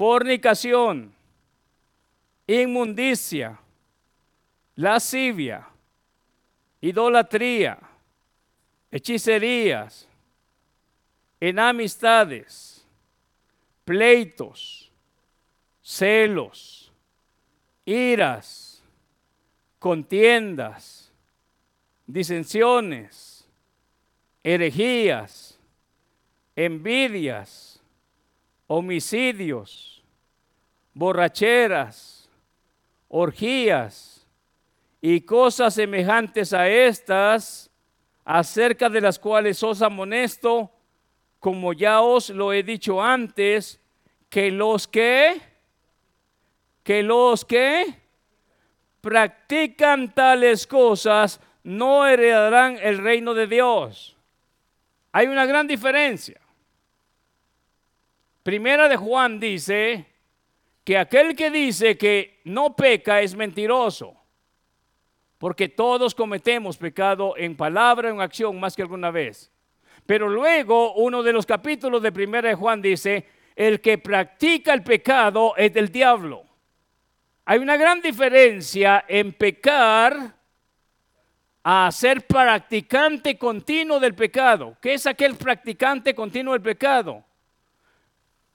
[0.01, 1.13] fornicación,
[2.47, 3.61] inmundicia,
[4.77, 5.69] lascivia,
[6.81, 7.79] idolatría,
[8.91, 10.09] hechicerías,
[11.39, 12.83] enamistades,
[13.85, 14.91] pleitos,
[15.83, 16.91] celos,
[17.85, 18.83] iras,
[19.79, 21.13] contiendas,
[22.07, 23.47] disensiones,
[24.43, 25.50] herejías,
[26.65, 27.81] envidias,
[28.67, 30.03] homicidios,
[30.93, 32.29] borracheras,
[33.09, 34.27] orgías
[35.01, 37.71] y cosas semejantes a estas,
[38.27, 40.71] acerca de las cuales os amonesto,
[41.39, 43.81] como ya os lo he dicho antes,
[44.29, 45.41] que los que,
[46.83, 47.95] que los que
[49.01, 54.15] practican tales cosas no heredarán el reino de Dios.
[55.11, 56.40] Hay una gran diferencia.
[58.43, 60.07] Primera de Juan dice
[60.85, 64.17] que aquel que dice que no peca es mentiroso,
[65.39, 69.53] porque todos cometemos pecado en palabra o en acción más que alguna vez.
[70.07, 74.83] Pero luego uno de los capítulos de Primera de Juan dice, el que practica el
[74.83, 76.45] pecado es del diablo.
[77.45, 80.35] Hay una gran diferencia en pecar
[81.63, 84.79] a ser practicante continuo del pecado.
[84.81, 87.25] ¿Qué es aquel practicante continuo del pecado?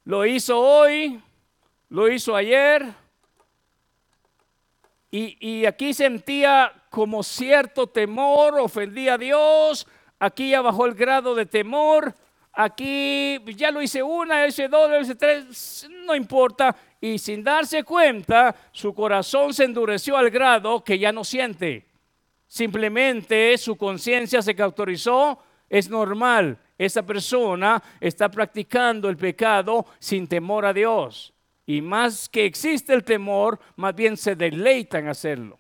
[0.06, 1.20] Lo hizo hoy,
[1.90, 2.86] lo hizo ayer.
[5.10, 9.88] Y, aquí sentía como cierto temor, ofendía a Dios.
[10.20, 12.14] Aquí ya bajó el grado de temor.
[12.54, 16.76] Aquí ya lo hice una, hice dos, hice tres, no importa.
[17.02, 21.86] Y sin darse cuenta, su corazón se endureció al grado que ya no siente.
[22.46, 30.66] Simplemente su conciencia se cautorizó, es normal, esa persona está practicando el pecado sin temor
[30.66, 31.34] a Dios.
[31.66, 35.58] Y más que existe el temor, más bien se deleitan hacerlo.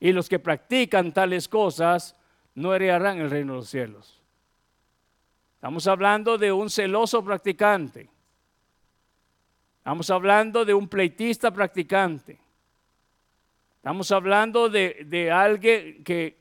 [0.00, 2.16] Y los que practican tales cosas
[2.54, 4.20] no heredarán el reino de los cielos.
[5.54, 8.10] Estamos hablando de un celoso practicante.
[9.78, 12.38] Estamos hablando de un pleitista practicante.
[13.76, 16.38] Estamos hablando de, alguien que,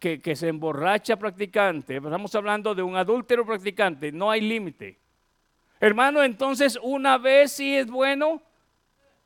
[0.00, 1.96] que, se emborracha practicante.
[1.96, 4.10] Estamos hablando de un adúltero practicante.
[4.10, 4.98] No hay límite.
[5.78, 8.42] Hermano, entonces una vez sí es bueno.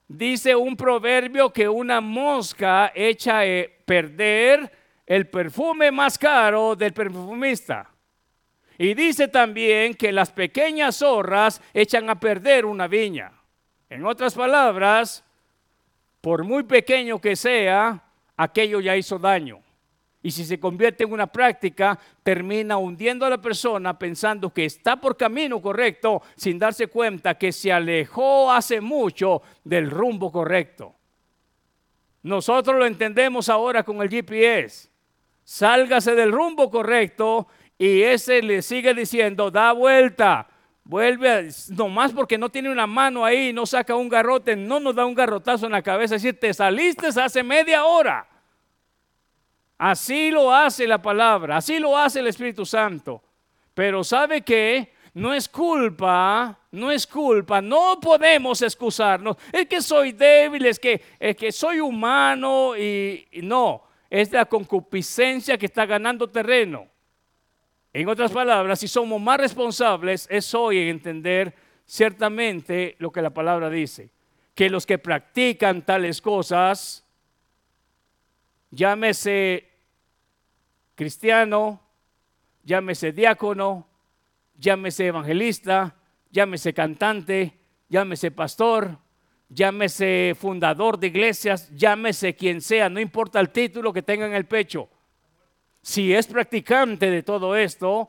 [0.08, 3.44] Dice un proverbio que una mosca echa a
[3.86, 4.70] perder
[5.06, 7.90] el perfume más caro del perfumista.
[8.76, 13.32] Y dice también que las pequeñas zorras echan a perder una viña.
[13.88, 15.24] En otras palabras,
[16.20, 18.02] por muy pequeño que sea,
[18.36, 19.63] aquello ya hizo daño.
[20.24, 24.96] Y si se convierte en una práctica, termina hundiendo a la persona pensando que está
[24.96, 30.94] por camino correcto sin darse cuenta que se alejó hace mucho del rumbo correcto.
[32.22, 34.88] Nosotros lo entendemos ahora con el GPS.
[35.44, 40.48] Sálgase del rumbo correcto y ese le sigue diciendo, da vuelta,
[40.84, 45.04] vuelve, nomás porque no tiene una mano ahí, no saca un garrote, no nos da
[45.04, 48.26] un garrotazo en la cabeza, es decir, te saliste hace media hora.
[49.78, 53.22] Así lo hace la palabra, así lo hace el Espíritu Santo.
[53.74, 54.92] Pero ¿sabe qué?
[55.14, 59.36] No es culpa, no es culpa, no podemos excusarnos.
[59.52, 64.44] Es que soy débil, es que, es que soy humano y, y no, es la
[64.44, 66.88] concupiscencia que está ganando terreno.
[67.92, 71.54] En otras palabras, si somos más responsables, es hoy en entender
[71.86, 74.10] ciertamente lo que la palabra dice.
[74.54, 77.03] Que los que practican tales cosas,
[78.74, 79.70] llámese
[80.94, 81.80] cristiano,
[82.62, 83.88] llámese diácono,
[84.58, 85.96] llámese evangelista,
[86.30, 87.58] llámese cantante,
[87.88, 88.98] llámese pastor,
[89.48, 94.46] llámese fundador de iglesias, llámese quien sea, no importa el título que tenga en el
[94.46, 94.88] pecho
[95.84, 98.08] si es practicante de todo esto,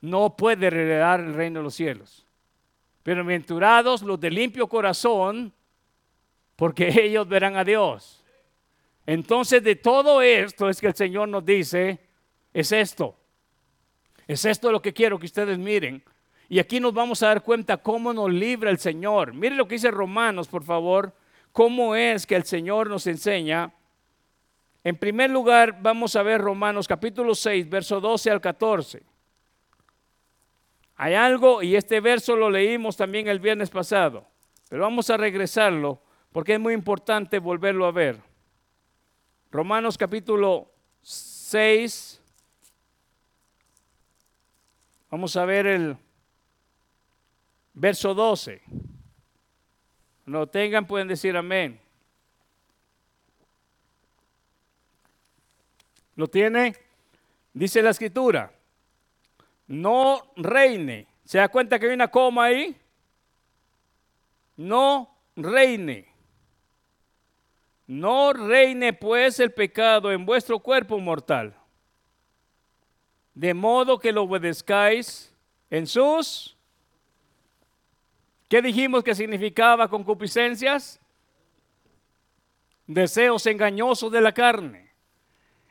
[0.00, 2.26] no puede heredar el reino de los cielos.
[3.04, 5.52] Bienaventurados los de limpio corazón,
[6.60, 8.22] porque ellos verán a Dios.
[9.06, 11.98] Entonces de todo esto es que el Señor nos dice,
[12.52, 13.16] es esto.
[14.28, 16.04] Es esto lo que quiero que ustedes miren.
[16.50, 19.32] Y aquí nos vamos a dar cuenta cómo nos libra el Señor.
[19.32, 21.14] Miren lo que dice Romanos, por favor.
[21.50, 23.72] Cómo es que el Señor nos enseña
[24.84, 29.02] en primer lugar, vamos a ver Romanos capítulo 6, verso 12 al 14.
[30.96, 34.26] Hay algo, y este verso lo leímos también el viernes pasado,
[34.68, 38.20] pero vamos a regresarlo porque es muy importante volverlo a ver.
[39.50, 40.70] Romanos capítulo
[41.02, 42.20] 6,
[45.10, 45.96] vamos a ver el
[47.74, 48.62] verso 12.
[50.26, 51.80] No tengan, pueden decir amén.
[56.14, 56.76] ¿Lo tiene?
[57.52, 58.52] Dice la escritura,
[59.66, 61.08] no reine.
[61.24, 62.76] ¿Se da cuenta que hay una coma ahí?
[64.56, 66.09] No reine.
[67.90, 71.56] No reine pues el pecado en vuestro cuerpo mortal,
[73.34, 75.34] de modo que lo obedezcáis
[75.70, 76.56] en sus...
[78.48, 81.00] ¿Qué dijimos que significaba concupiscencias?
[82.86, 84.92] Deseos engañosos de la carne.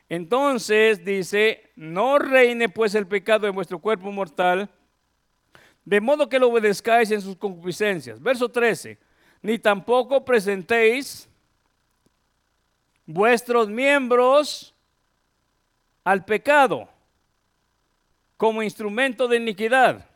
[0.06, 4.68] Entonces dice, no reine pues el pecado en vuestro cuerpo mortal,
[5.86, 8.20] de modo que lo obedezcáis en sus concupiscencias.
[8.20, 8.98] Verso 13,
[9.40, 11.29] ni tampoco presentéis
[13.12, 14.74] vuestros miembros
[16.04, 16.88] al pecado
[18.36, 20.06] como instrumento de iniquidad.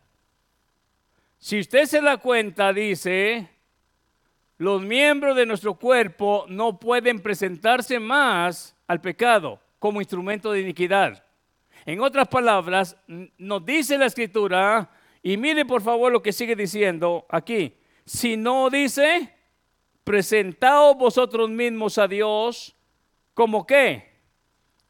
[1.38, 3.50] Si usted se da cuenta, dice,
[4.56, 11.22] los miembros de nuestro cuerpo no pueden presentarse más al pecado como instrumento de iniquidad.
[11.84, 14.90] En otras palabras, nos dice la escritura,
[15.22, 17.74] y mire por favor lo que sigue diciendo aquí,
[18.06, 19.34] si no dice,
[20.02, 22.73] presentaos vosotros mismos a Dios
[23.34, 24.12] como qué,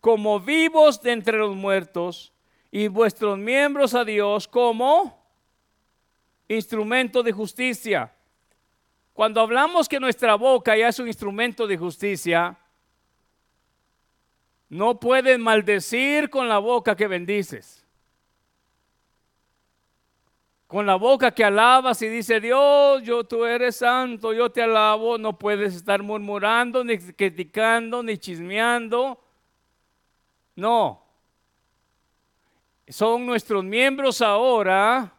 [0.00, 2.34] como vivos de entre los muertos,
[2.70, 5.24] y vuestros miembros a Dios como
[6.48, 8.12] instrumento de justicia.
[9.12, 12.58] Cuando hablamos que nuestra boca ya es un instrumento de justicia,
[14.68, 17.83] no puedes maldecir con la boca que bendices.
[20.74, 25.18] Con la boca que alabas y dice Dios, yo tú eres santo, yo te alabo,
[25.18, 29.22] no puedes estar murmurando, ni criticando, ni chismeando.
[30.56, 31.00] No.
[32.88, 35.14] son nuestros miembros ahora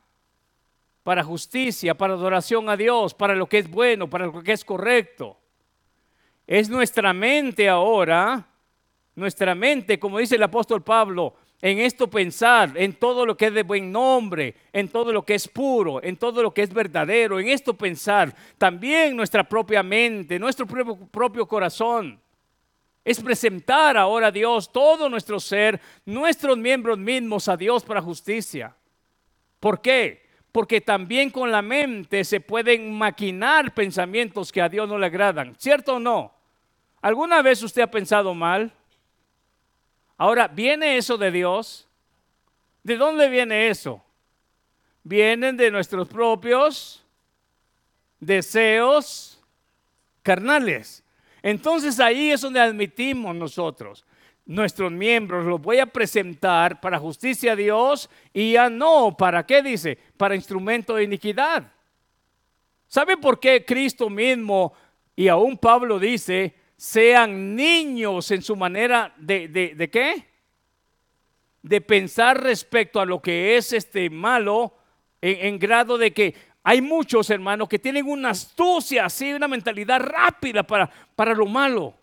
[1.04, 4.66] para justicia, para adoración a Dios, para lo que es bueno, para lo que es
[4.66, 5.38] correcto.
[6.46, 8.46] Es nuestra mente ahora,
[9.16, 13.54] nuestra mente, como dice el apóstol Pablo, en esto pensar, en todo lo que es
[13.54, 17.40] de buen nombre, en todo lo que es puro, en todo lo que es verdadero,
[17.40, 22.20] en esto pensar, también nuestra propia mente, nuestro propio, corazón.
[23.04, 28.76] Es presentar ahora a Dios todo nuestro ser, nuestros miembros mismos a Dios para justicia.
[29.60, 30.26] ¿Por qué?
[30.52, 35.56] Porque también con la mente se pueden maquinar pensamientos que a Dios no le agradan.
[35.58, 36.34] ¿Cierto o no?
[37.02, 38.74] ¿Alguna vez usted ha pensado mal?
[40.18, 41.88] Ahora, ¿viene eso de Dios?
[42.84, 44.04] ¿De dónde viene eso?
[45.04, 47.04] Vienen de nuestros propios
[48.20, 49.40] deseos
[50.24, 51.04] carnales.
[51.42, 54.06] Entonces ahí es donde admitimos nosotros,
[54.46, 59.62] nuestros miembros, los voy a presentar para justicia a Dios y ya no, ¿para qué
[59.62, 59.98] dice?
[60.18, 61.72] Para instrumento de iniquidad.
[62.88, 64.74] ¿Sabe por qué Cristo mismo
[65.16, 70.26] y aún Pablo dice, sean niños en su manera de, de, qué?
[71.62, 74.74] De pensar respecto a lo que es este malo,
[75.22, 80.64] en, grado de que hay muchos hermanos que tienen una astucia, así, una mentalidad rápida
[80.64, 81.94] para, para lo malo.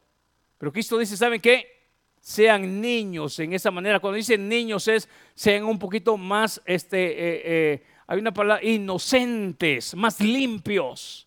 [0.59, 1.67] Pero Cristo dice, ¿saben qué?
[2.21, 3.99] Sean niños en esa manera.
[3.99, 9.95] Cuando dicen niños es, sean un poquito más, este, eh, eh, hay una palabra, inocentes,
[9.97, 11.27] más limpios.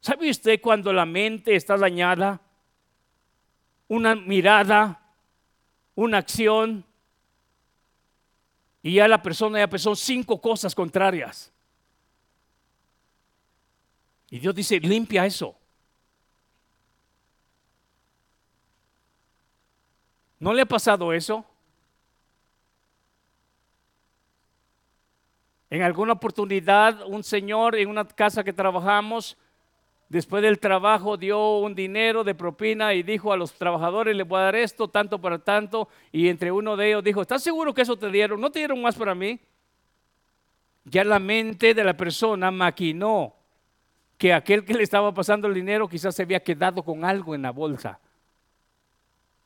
[0.00, 2.40] ¿Sabe usted cuando la mente está dañada?
[3.88, 5.00] Una mirada,
[5.94, 6.84] una acción,
[8.82, 11.52] y ya la persona ya pensó cinco cosas contrarias.
[14.30, 15.56] Y Dios dice, limpia eso.
[20.38, 21.44] ¿No le ha pasado eso?
[25.68, 29.36] En alguna oportunidad, un señor en una casa que trabajamos,
[30.10, 34.40] Después del trabajo dio un dinero de propina y dijo a los trabajadores, le voy
[34.40, 35.88] a dar esto, tanto para tanto.
[36.10, 38.40] Y entre uno de ellos dijo, ¿estás seguro que eso te dieron?
[38.40, 39.38] ¿No te dieron más para mí?
[40.82, 43.36] Ya la mente de la persona maquinó
[44.18, 47.42] que aquel que le estaba pasando el dinero quizás se había quedado con algo en
[47.42, 48.00] la bolsa.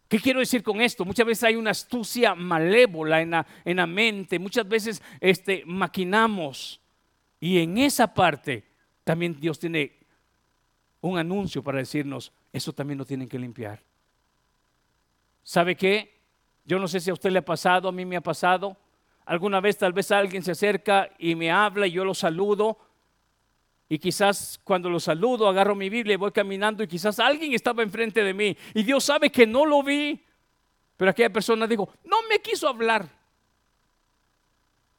[0.09, 1.05] ¿Qué quiero decir con esto?
[1.05, 6.81] Muchas veces hay una astucia malévola en la, en la mente, muchas veces este, maquinamos.
[7.39, 8.65] Y en esa parte
[9.05, 10.04] también Dios tiene
[11.09, 13.81] un anuncio para decirnos, eso también lo tienen que limpiar.
[15.43, 16.19] ¿Sabe qué?
[16.65, 18.77] Yo no sé si a usted le ha pasado, a mí me ha pasado.
[19.27, 22.79] Alguna vez tal vez alguien se acerca y me habla y yo lo saludo.
[23.87, 27.83] Y quizás cuando lo saludo agarro mi Biblia y voy caminando y quizás alguien estaba
[27.83, 28.57] enfrente de mí.
[28.73, 30.25] Y Dios sabe que no lo vi.
[30.97, 33.07] Pero aquella persona dijo, no me quiso hablar.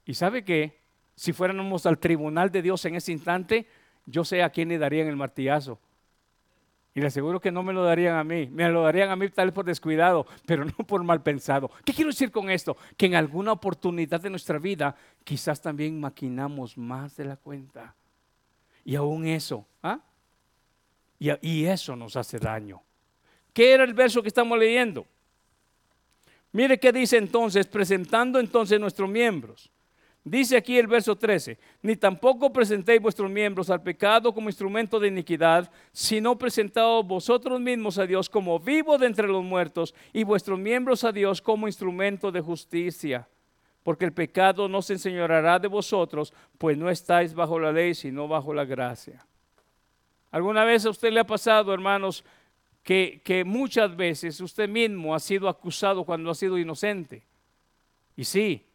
[0.05, 0.79] Y sabe que
[1.15, 3.67] si fuéramos al tribunal de Dios en ese instante,
[4.05, 5.79] yo sé a quién le darían el martillazo.
[6.95, 9.27] Y le aseguro que no me lo darían a mí, me lo darían a mí
[9.29, 11.69] tal vez por descuidado, pero no por mal pensado.
[11.83, 12.77] ¿Qué quiero decir con esto?
[12.95, 17.93] Que en alguna oportunidad de nuestra vida quizás también maquinamos más de la cuenta.
[18.85, 19.99] Y aún eso, ¿ah?
[21.19, 22.81] Y, y eso nos hace daño.
[23.51, 25.05] ¿Qué era el verso que estamos leyendo?
[26.53, 29.69] Mire qué dice entonces, presentando entonces nuestros miembros
[30.27, 35.09] Dice aquí el verso 13, ni tampoco presentéis vuestros miembros al pecado como instrumento de
[35.09, 40.57] iniquidad, sino presentaos vosotros mismos a Dios como vivo de entre los muertos y vuestros
[40.57, 43.27] miembros a Dios como instrumento de justicia.
[43.83, 48.27] Porque el pecado no se enseñoreará de vosotros, pues no estáis bajo la ley, sino
[48.27, 49.23] bajo la gracia.
[50.31, 52.25] ¿Alguna vez a usted le ha pasado, hermanos,
[52.81, 57.21] que, que muchas veces usted mismo ha sido acusado cuando ha sido inocente?
[58.17, 58.65] Y sí,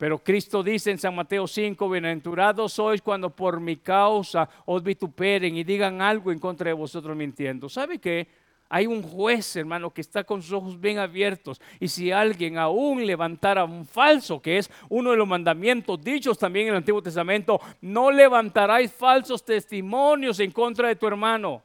[0.00, 5.58] pero Cristo dice en San Mateo 5, bienaventurados sois cuando por mi causa os vituperen
[5.58, 7.68] y digan algo en contra de vosotros mintiendo.
[7.68, 8.26] ¿Sabe qué?
[8.70, 11.60] Hay un juez, hermano, que está con sus ojos bien abiertos.
[11.78, 16.68] Y si alguien aún levantara un falso, que es uno de los mandamientos dichos también
[16.68, 21.62] en el Antiguo Testamento, no levantaráis falsos testimonios en contra de tu hermano.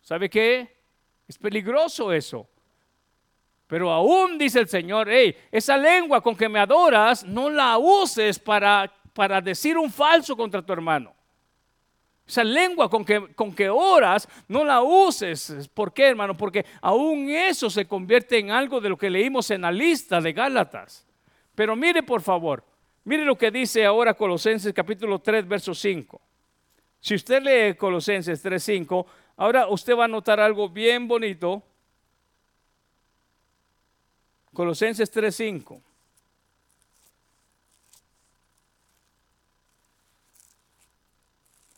[0.00, 0.68] ¿Sabe qué?
[1.28, 2.48] Es peligroso eso.
[3.70, 8.36] Pero aún dice el Señor, hey, esa lengua con que me adoras, no la uses
[8.36, 11.14] para, para decir un falso contra tu hermano.
[12.26, 15.70] Esa lengua con que, con que oras, no la uses.
[15.72, 16.36] ¿Por qué, hermano?
[16.36, 20.32] Porque aún eso se convierte en algo de lo que leímos en la lista de
[20.32, 21.06] Gálatas.
[21.54, 22.64] Pero mire, por favor,
[23.04, 26.20] mire lo que dice ahora Colosenses capítulo 3, verso 5.
[26.98, 29.06] Si usted lee Colosenses 3, 5,
[29.36, 31.62] ahora usted va a notar algo bien bonito
[34.52, 35.80] Colosenses 3:5.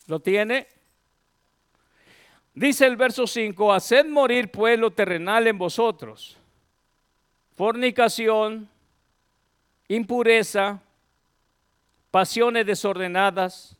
[0.06, 0.66] ¿Lo tiene?
[2.54, 6.36] Dice el verso 5, haced morir pueblo terrenal en vosotros.
[7.56, 8.68] Fornicación,
[9.88, 10.82] impureza,
[12.10, 13.74] pasiones desordenadas,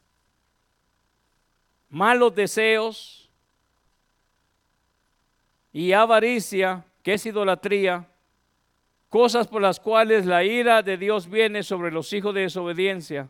[1.91, 3.29] malos deseos
[5.73, 8.09] y avaricia, que es idolatría,
[9.13, 13.29] cosas por las cuales la ira de Dios viene sobre los hijos de desobediencia,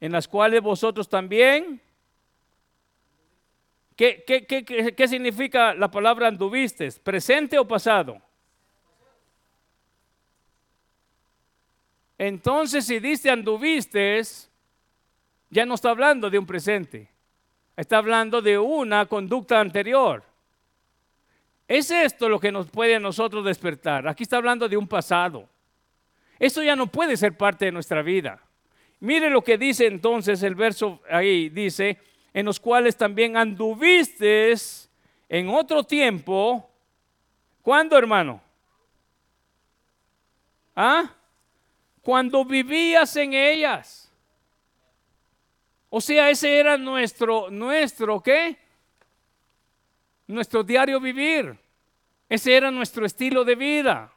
[0.00, 1.80] en las cuales vosotros también...
[3.96, 6.98] ¿Qué, qué, significa la palabra anduvistes?
[6.98, 8.20] ¿Presente o pasado?
[12.18, 14.50] Entonces, si dice anduvistes,
[15.48, 17.08] ya no está hablando de un presente,
[17.74, 20.22] está hablando de una conducta anterior.
[21.68, 24.06] Es esto lo que nos puede a nosotros despertar.
[24.06, 25.48] Aquí está hablando de un pasado.
[26.38, 28.40] Esto ya no puede ser parte de nuestra vida.
[29.00, 31.98] Mire lo que dice entonces el verso ahí, dice,
[32.32, 34.54] en los cuales también anduviste
[35.28, 36.70] en otro tiempo.
[37.62, 38.40] ¿Cuándo, hermano?
[40.74, 41.10] ¿Ah?
[42.00, 44.12] Cuando vivías en ellas.
[45.88, 48.56] O sea, ese era nuestro, nuestro, ¿qué?
[50.26, 51.56] Nuestro diario vivir.
[52.28, 54.12] Ese era nuestro estilo de vida.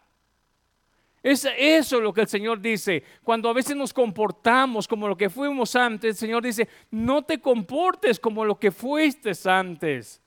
[1.22, 3.04] Es eso lo que el Señor dice.
[3.24, 7.40] Cuando a veces nos comportamos como lo que fuimos antes, el Señor dice, no te
[7.40, 10.22] comportes como lo que fuiste antes.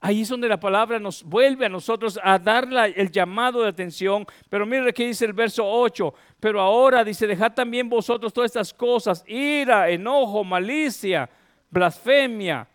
[0.00, 4.26] Ahí es donde la palabra nos vuelve a nosotros a dar el llamado de atención.
[4.50, 6.12] Pero mire que dice el verso 8.
[6.40, 11.30] Pero ahora dice, dejad también vosotros todas estas cosas, ira, enojo, malicia,
[11.70, 12.66] blasfemia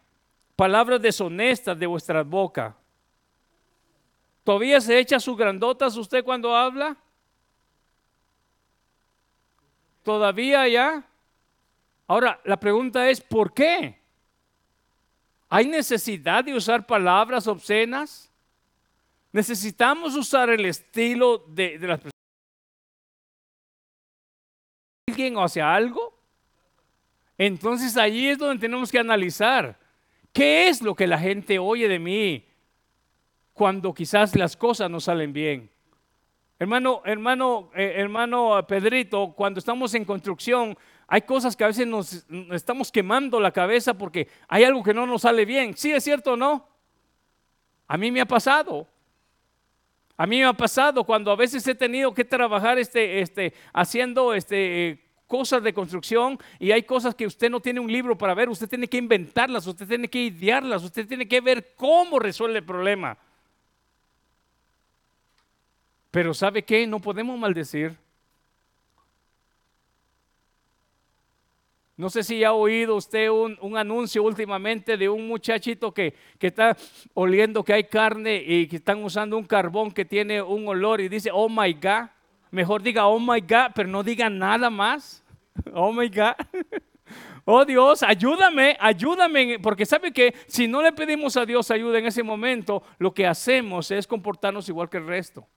[0.57, 2.75] palabras deshonestas de vuestra boca.
[4.43, 6.97] ¿Todavía se echa sus grandotas usted cuando habla?
[10.03, 11.07] ¿Todavía ya?
[12.07, 14.01] Ahora, la pregunta es, ¿por qué?
[15.47, 18.31] ¿Hay necesidad de usar palabras obscenas?
[19.31, 22.11] ¿Necesitamos usar el estilo de, las personas?
[25.07, 26.17] ¿Alguien o hacia algo?
[27.37, 29.86] Entonces allí es donde tenemos que analizar.
[30.37, 32.45] ¿Qué es lo que la gente oye de mí
[33.53, 35.67] cuando quizás las cosas no salen bien?
[36.59, 40.77] Hermano, hermano, eh, hermano Pedrito, cuando estamos en construcción,
[41.07, 45.07] hay cosas que a veces nos, estamos quemando la cabeza porque hay algo que no
[45.07, 45.75] nos sale bien.
[45.75, 46.67] ¿Sí es cierto o no?
[47.87, 48.87] A mí me ha pasado.
[50.15, 54.35] A mí me ha pasado cuando a veces he tenido que trabajar este, este, haciendo
[54.35, 58.49] este, cosas de construcción y hay cosas que usted no tiene un libro para ver,
[58.49, 62.65] usted tiene que inventarlas, usted tiene que idearlas, usted tiene que ver cómo resuelve el
[62.65, 63.17] problema.
[66.09, 66.87] Pero ¿sabe qué?
[66.87, 67.95] No podemos maldecir.
[71.97, 76.77] No sé si ha oído usted un, anuncio últimamente de un muchachito que, que, está
[77.15, 81.09] oliendo que hay carne y que están usando un carbón que tiene un olor y
[81.09, 82.09] dice, oh my God.
[82.51, 85.23] Mejor diga, oh my God, pero no diga nada más.
[85.73, 86.35] Oh my God.
[87.49, 92.05] Oh Dios, ayúdame, ayúdame, porque sabe que si no le pedimos a Dios ayuda en
[92.05, 95.47] ese momento, lo que hacemos es comportarnos igual que el resto.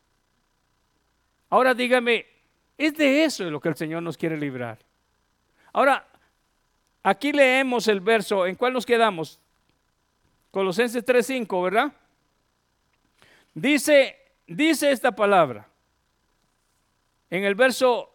[1.49, 2.27] Ahora dígame,
[2.79, 4.79] es de eso lo que el Señor nos quiere librar.
[5.73, 6.07] Ahora,
[7.03, 9.41] aquí leemos el verso, ¿en cuál nos quedamos?
[10.53, 11.93] Colosenses 3:5, ¿verdad?
[13.53, 14.17] Dice,
[14.47, 15.70] dice esta palabra
[17.31, 18.13] en el verso,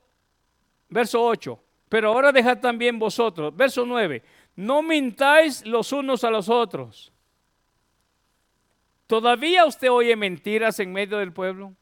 [0.90, 1.60] verso 8.
[1.90, 4.22] Pero ahora dejad también vosotros, verso 9,
[4.56, 7.12] no mintáis los unos a los otros.
[9.08, 11.74] ¿Todavía usted oye mentiras en medio del pueblo?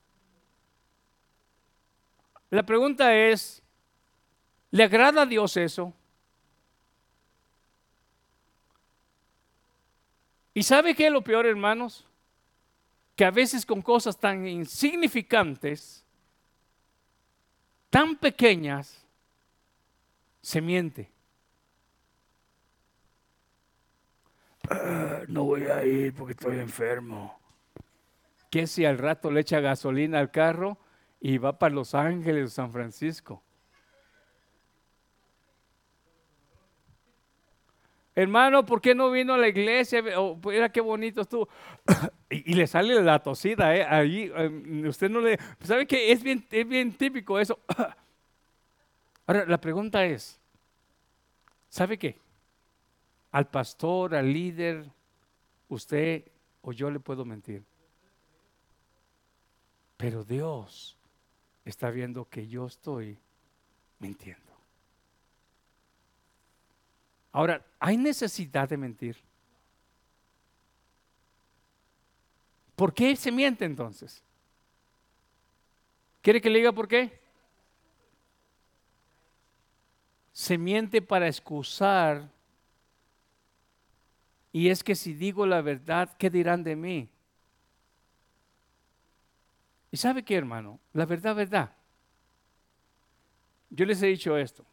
[2.49, 3.63] La pregunta es,
[4.71, 5.93] ¿le agrada a Dios eso?
[10.53, 12.05] ¿Y sabe qué es lo peor, hermanos?
[13.15, 16.02] Que a veces con cosas tan insignificantes,
[17.93, 19.05] tan pequeñas,
[20.41, 21.11] se miente.
[24.67, 27.39] Ah, no voy a ir porque estoy enfermo.
[28.49, 30.79] ¿Qué si al rato le echa gasolina al carro
[31.21, 33.43] y va para Los Ángeles o San Francisco?
[38.15, 40.03] Hermano, ¿por qué no vino a la iglesia?
[40.17, 41.49] Oh, mira qué bonito estuvo.
[42.29, 43.83] y, le sale la tosida, ¿eh?
[43.83, 45.39] Ahí, em, usted no le...
[45.61, 46.11] ¿Sabe qué?
[46.11, 47.59] Es bien, es bien típico eso.
[49.25, 50.39] Ahora, la pregunta es,
[51.69, 52.19] ¿sabe qué?
[53.31, 54.85] Al pastor, al líder,
[55.69, 56.23] usted
[56.61, 57.63] o yo le puedo mentir.
[59.97, 60.97] Pero Dios
[61.65, 63.17] está viendo que yo estoy
[63.99, 64.52] mintiendo.
[67.33, 69.17] Ahora, ¿hay necesidad de mentir?
[72.75, 74.23] ¿Por qué se miente entonces?
[76.21, 77.19] ¿Quiere que le diga por qué?
[80.31, 82.29] Se miente para excusar.
[84.51, 87.09] Y es que si digo la verdad, ¿qué dirán de mí?
[89.91, 90.79] ¿Y sabe qué, hermano?
[90.93, 91.75] La verdad, verdad.
[93.71, 94.63] Yo les he dicho esto.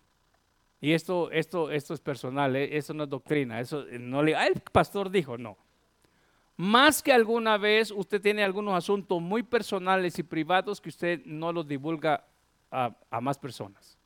[0.80, 2.76] Y esto, esto, esto es personal, ¿eh?
[2.76, 3.60] eso no es doctrina.
[3.60, 5.56] Eso no le, ah, el pastor dijo, no.
[6.56, 11.52] Más que alguna vez usted tiene algunos asuntos muy personales y privados que usted no
[11.52, 12.24] los divulga
[12.70, 13.98] a más personas.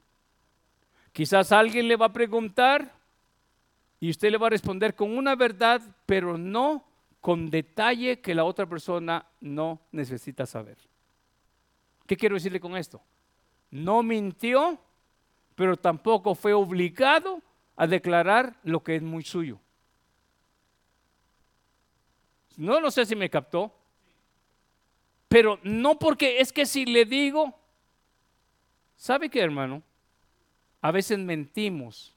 [1.12, 2.92] Quizás alguien le va a preguntar
[4.00, 6.84] y usted le va a responder con una verdad, pero no
[7.20, 10.76] con detalle que la otra persona no necesita saber.
[12.06, 13.00] ¿Qué quiero decirle con esto?
[13.70, 14.78] No mintió,
[15.54, 17.42] pero tampoco fue obligado
[17.76, 19.60] a declarar lo que es muy suyo.
[22.56, 23.72] No, no sé si me captó,
[25.28, 27.58] pero no porque es que si le digo,
[28.96, 29.82] ¿sabe qué hermano?
[30.80, 32.14] A veces mentimos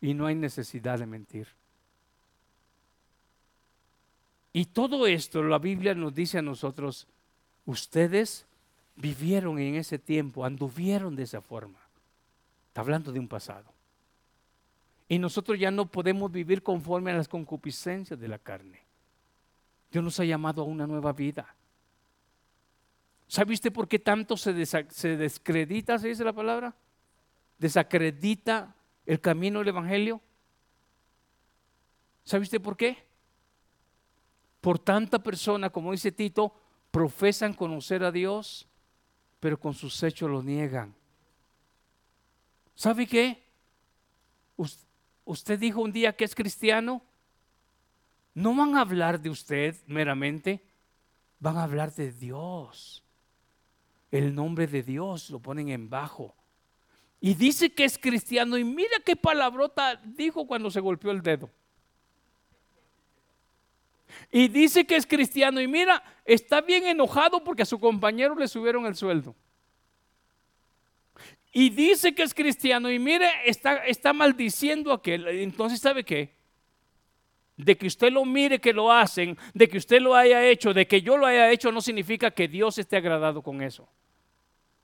[0.00, 1.48] y no hay necesidad de mentir.
[4.52, 7.06] Y todo esto la Biblia nos dice a nosotros,
[7.64, 8.46] ustedes
[8.96, 11.87] vivieron en ese tiempo, anduvieron de esa forma
[12.74, 13.72] hablando de un pasado.
[15.08, 18.82] Y nosotros ya no podemos vivir conforme a las concupiscencias de la carne.
[19.90, 21.54] Dios nos ha llamado a una nueva vida.
[23.26, 26.74] ¿Sabe usted por qué tanto se, se descredita, se dice la palabra?
[27.58, 28.74] Desacredita
[29.06, 30.20] el camino del Evangelio.
[32.24, 33.06] ¿Sabe usted por qué?
[34.60, 36.54] Por tanta persona, como dice Tito,
[36.90, 38.68] profesan conocer a Dios,
[39.40, 40.94] pero con sus hechos lo niegan.
[42.78, 43.42] ¿Sabe qué?
[45.24, 47.02] Usted dijo un día que es cristiano.
[48.34, 50.62] No van a hablar de usted meramente,
[51.40, 53.02] van a hablar de Dios.
[54.12, 56.36] El nombre de Dios lo ponen en bajo.
[57.20, 61.50] Y dice que es cristiano y mira qué palabrota dijo cuando se golpeó el dedo.
[64.30, 68.46] Y dice que es cristiano y mira, está bien enojado porque a su compañero le
[68.46, 69.34] subieron el sueldo
[71.52, 75.26] y dice que es cristiano y mire, está, está maldiciendo a aquel.
[75.28, 76.36] Entonces, ¿sabe qué?
[77.56, 80.86] De que usted lo mire que lo hacen, de que usted lo haya hecho, de
[80.86, 83.88] que yo lo haya hecho, no significa que Dios esté agradado con eso.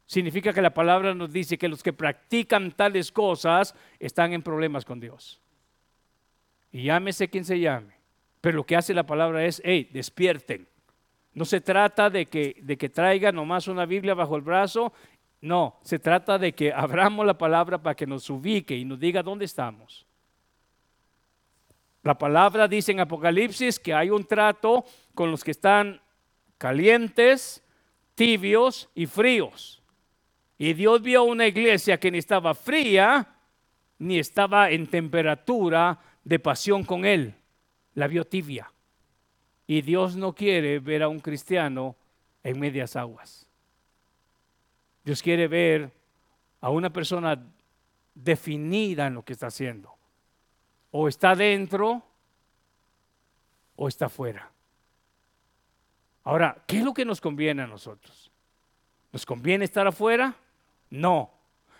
[0.06, 4.84] Significa que la palabra nos dice que los que practican tales cosas están en problemas
[4.84, 5.40] con Dios.
[6.72, 7.94] Y llámese quien se llame.
[8.40, 10.66] Pero lo que hace la palabra es, hey, despierten.
[11.32, 14.92] No se trata de que, de que traigan nomás una Biblia bajo el brazo
[15.44, 19.22] no, se trata de que abramos la palabra para que nos ubique y nos diga
[19.22, 20.06] dónde estamos.
[22.02, 24.84] La palabra dice en Apocalipsis que hay un trato
[25.14, 26.00] con los que están
[26.56, 27.62] calientes,
[28.14, 29.82] tibios y fríos.
[30.56, 33.36] Y Dios vio una iglesia que ni estaba fría
[33.98, 37.34] ni estaba en temperatura de pasión con Él.
[37.94, 38.72] La vio tibia.
[39.66, 41.96] Y Dios no quiere ver a un cristiano
[42.42, 43.43] en medias aguas.
[45.04, 45.92] Dios quiere ver
[46.60, 47.40] a una persona
[48.14, 49.94] definida en lo que está haciendo.
[50.90, 52.02] O está dentro
[53.76, 54.50] o está fuera.
[56.22, 58.30] Ahora, ¿qué es lo que nos conviene a nosotros?
[59.12, 60.34] ¿Nos conviene estar afuera?
[60.88, 61.30] No.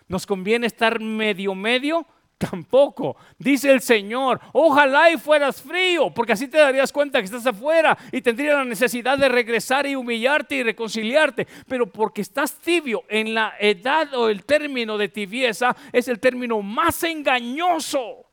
[0.07, 2.05] ¿Nos conviene estar medio medio?
[2.37, 3.15] Tampoco.
[3.37, 7.97] Dice el Señor, ojalá y fueras frío, porque así te darías cuenta que estás afuera
[8.11, 11.47] y tendrías la necesidad de regresar y humillarte y reconciliarte.
[11.67, 16.61] Pero porque estás tibio, en la edad o el término de tibieza es el término
[16.61, 18.25] más engañoso.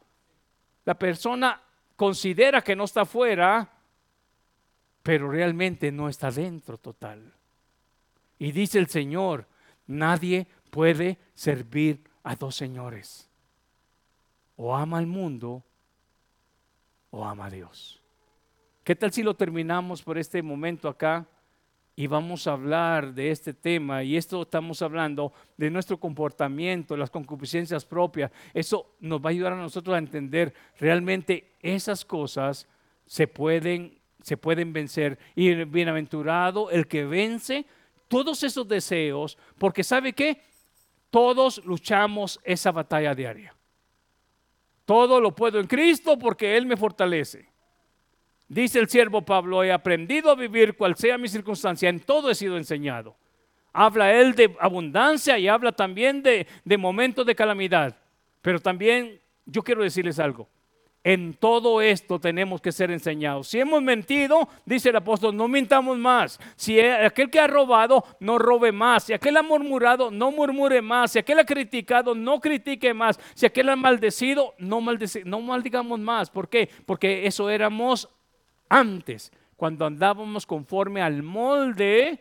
[0.85, 1.63] La persona
[1.95, 3.71] considera que no está afuera,
[5.05, 7.33] pero realmente no está dentro total.
[8.41, 9.47] Y dice el Señor,
[9.87, 13.32] nadie puede servir a dos señores
[14.65, 15.65] o ama al mundo
[17.11, 18.01] o ama a Dios.
[18.85, 21.27] ¿Qué tal si lo terminamos por este momento acá
[21.97, 24.05] y vamos a hablar de este tema?
[24.05, 28.31] Y esto estamos hablando de nuestro comportamiento, las concupiscencias propias.
[28.55, 32.69] Eso nos va a ayudar a nosotros a entender realmente esas cosas
[33.05, 35.19] se pueden, se pueden vencer.
[35.35, 37.67] Y bienaventurado el que vence
[38.07, 40.41] todos esos deseos, porque ¿sabe qué?
[41.11, 43.57] Todos luchamos esa batalla diaria.
[44.85, 47.53] Todo lo puedo en Cristo porque Él me fortalece.
[48.49, 52.35] Dice el siervo Pablo, he aprendido a vivir cual sea mi circunstancia, en todo he
[52.35, 53.17] sido enseñado.
[53.73, 57.97] Habla él de abundancia y habla también de, de momentos de calamidad,
[58.43, 60.51] pero también yo quiero decirles algo.
[61.05, 63.49] En todo esto tenemos que ser enseñados.
[63.49, 66.39] Si hemos mentido, dice el apóstol, no mintamos más.
[66.55, 69.05] Si aquel que ha robado, no robe más.
[69.05, 71.11] Si aquel ha murmurado, no murmure más.
[71.11, 73.19] Si aquel ha criticado, no critique más.
[73.35, 74.81] Si aquel ha maldecido, no,
[75.25, 76.31] no maldigamos más.
[76.31, 76.71] ¿Por qué?
[76.87, 78.09] Porque eso éramos
[78.69, 82.21] antes, cuando andábamos conforme al molde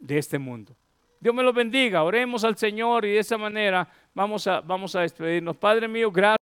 [0.00, 0.74] de este mundo.
[1.20, 2.02] Dios me lo bendiga.
[2.02, 5.56] Oremos al Señor y de esa manera vamos a, vamos a despedirnos.
[5.56, 6.43] Padre mío, gracias.